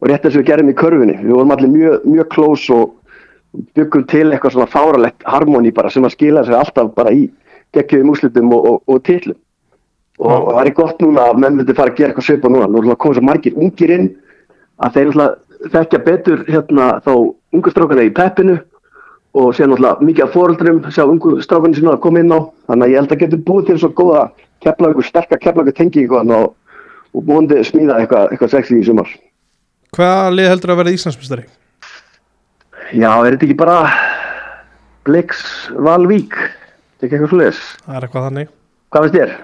[0.00, 2.94] og rétt eins og við gerum í körfunni við vorum allir mjög, mjög close og
[3.76, 7.26] byggum til eitthvað svona fáralegt harmoni bara sem að skila sig alltaf bara í
[7.76, 9.36] geggjum úslitum og, og, og titlum
[10.18, 12.68] og, það er gott núna að menn myndi fara að gera eitthvað svipa núna.
[12.68, 14.10] Nú er það komið svo margir ungir inn
[14.82, 15.32] að þeir
[15.72, 17.12] þekkja betur hérna þá
[17.54, 18.58] ungu strákana í peppinu
[19.32, 22.40] og sér náttúrulega mikið af fóreldrum sjá ungu strákana sína að koma inn á.
[22.68, 24.24] Þannig að ég held að getur búið til svo góða
[24.64, 26.54] keflagur, sterkar keflagur þarna og,
[27.14, 29.08] og búindi smíða eitthvað, eitthvað sexy í sumar.
[29.92, 31.48] Hvaða lið heldur að verða Íslandsmyndstari?
[32.92, 33.78] Já, er þetta ekki bara
[35.06, 35.42] Blix
[35.72, 36.36] Valvík?
[36.36, 38.54] Þetta er ekki eitthvað sluðis Það er eitthvað þannig.
[38.92, 39.34] Hvað veist þér?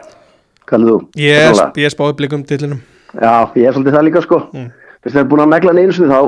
[0.69, 0.99] Kallið þú?
[1.17, 1.71] Persónulega?
[1.85, 2.85] ég spáði blikum tillinum
[3.17, 4.39] Já, ég er svolítið það líka sko.
[4.53, 4.69] Mm.
[5.03, 6.21] Fyrst þeir eru búin að megla hann einu sinni þá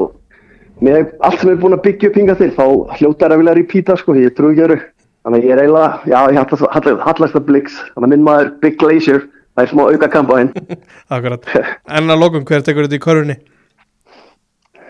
[0.81, 2.65] með allt sem er búin að byggja upp hinga til þá
[2.97, 4.79] hljótar að vilja repeata sko, ég trú ekki öru
[5.27, 8.51] þannig ég er eiginlega, já, ég hallast, hallast, hallast að Blix, þannig að minn maður
[8.63, 10.53] Big Glacier, það er smá auka kamp á henn
[11.15, 11.49] Akkurat.
[11.85, 13.37] En að lokum, hver tekur þetta í körunni?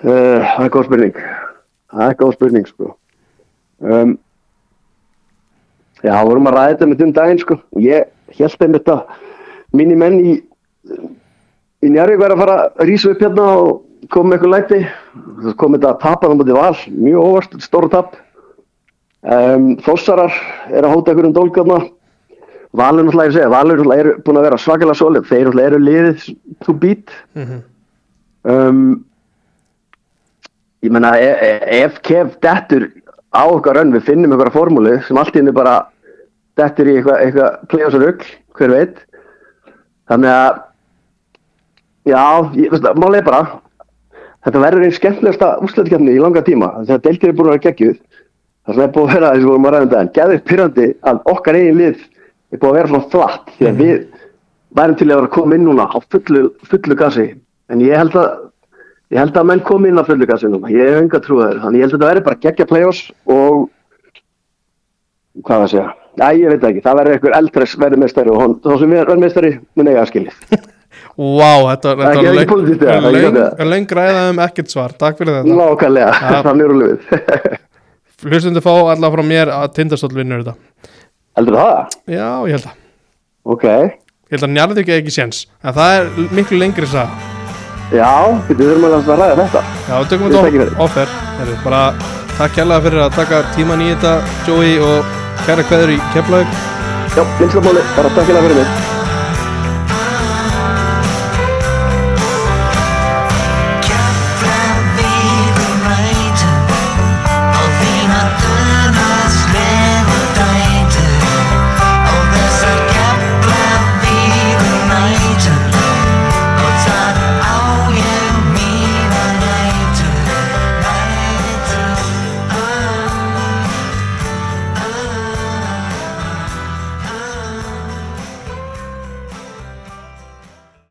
[0.00, 1.18] Uh, það er góð spurning.
[1.90, 2.92] Það er góð spurning sko.
[3.82, 4.14] Um,
[6.04, 7.58] já, vorum að ræða þetta með um daginn sko.
[7.82, 9.02] Ég held einmitt að
[9.76, 10.34] mínir menn í
[11.80, 13.70] í Njarvík væri að fara að rísa upp hérna og
[14.12, 14.80] koma með eitthvað læti.
[15.44, 18.18] Það kom þetta að tapa það mútið val mjög óvart, stóra tap.
[19.20, 20.36] Um, Þossarar
[20.72, 21.80] er að hóta ykkur um dólgarna
[22.72, 25.80] Valur náttúrulega ég segja, Valur náttúrulega er búin að vera svakalega solid, þeir náttúrulega eru
[25.84, 26.26] liðið
[26.64, 27.12] to beat.
[27.34, 27.60] Mm
[28.42, 29.04] um,
[30.80, 32.86] ég menna e- e- ef kef dettur
[33.36, 35.90] á okkar önn við finnum einhverja formúlu sem allt í henni bara
[36.56, 38.24] dettur í eitthvað eitthva play-offs og rugg,
[38.56, 39.02] hver veit
[40.10, 40.60] þannig að
[42.10, 42.22] já,
[42.56, 43.42] ég, veist, máli er bara
[44.44, 47.98] þetta verður einn skemmtilegasta úrslættikefni í langa tíma þegar deiltir er búin að vera geggjuð.
[48.66, 50.42] Það sem er búin að vera, þess að við vorum að ræða um daginn geður
[50.50, 52.04] pyrrandi að okkar eigin lið
[52.50, 53.98] er búin að vera svona flatt því að við
[54.80, 57.26] værum til að vera að koma inn núna á fullu, fullu gasi
[57.70, 58.30] en ég held að
[59.10, 60.70] ég held að menn komi inn á fullu gasi núna.
[60.70, 63.68] Ég hef enga trúið þannig ég held að þetta verður bara geggja play-offs og
[65.46, 65.86] hvað það segja?
[66.20, 68.92] Æ, ég veit það ekki, það verður einhver eldres verður meistari og hon, þá sem
[69.22, 70.38] meistari mun eiga að skilið.
[71.20, 73.32] Vá, þetta, Það er ekki- ekki pólitískt, eða?
[73.36, 73.62] Það.
[73.64, 74.94] ekki um ekkert svar.
[75.00, 75.56] Takk fyrir þetta.
[76.20, 76.42] Ja.
[76.48, 77.58] þannig er úr löfið
[78.30, 80.56] Hlustundu fá alla frá mér að tindastóll vinnur þetta.
[81.40, 81.98] Heldur það?
[82.10, 82.78] Já, ég held að
[83.56, 83.64] Ok.
[83.64, 85.44] Ég held að Njarðvík er ekki séns.
[85.64, 87.39] En það er miklu lengri sag
[87.90, 88.12] Já,
[88.46, 89.62] við þurfum að að ræða þetta.
[89.88, 91.16] Já, við tökum þetta offer.
[91.64, 91.82] Bara
[92.36, 94.14] takk kærlega fyrir að taka tíman í þetta
[94.46, 95.18] Joey og
[95.48, 96.56] kæra kveður í Keflavík.
[97.16, 98.99] Já, minnstamáli, bara takk hérna fyrir mig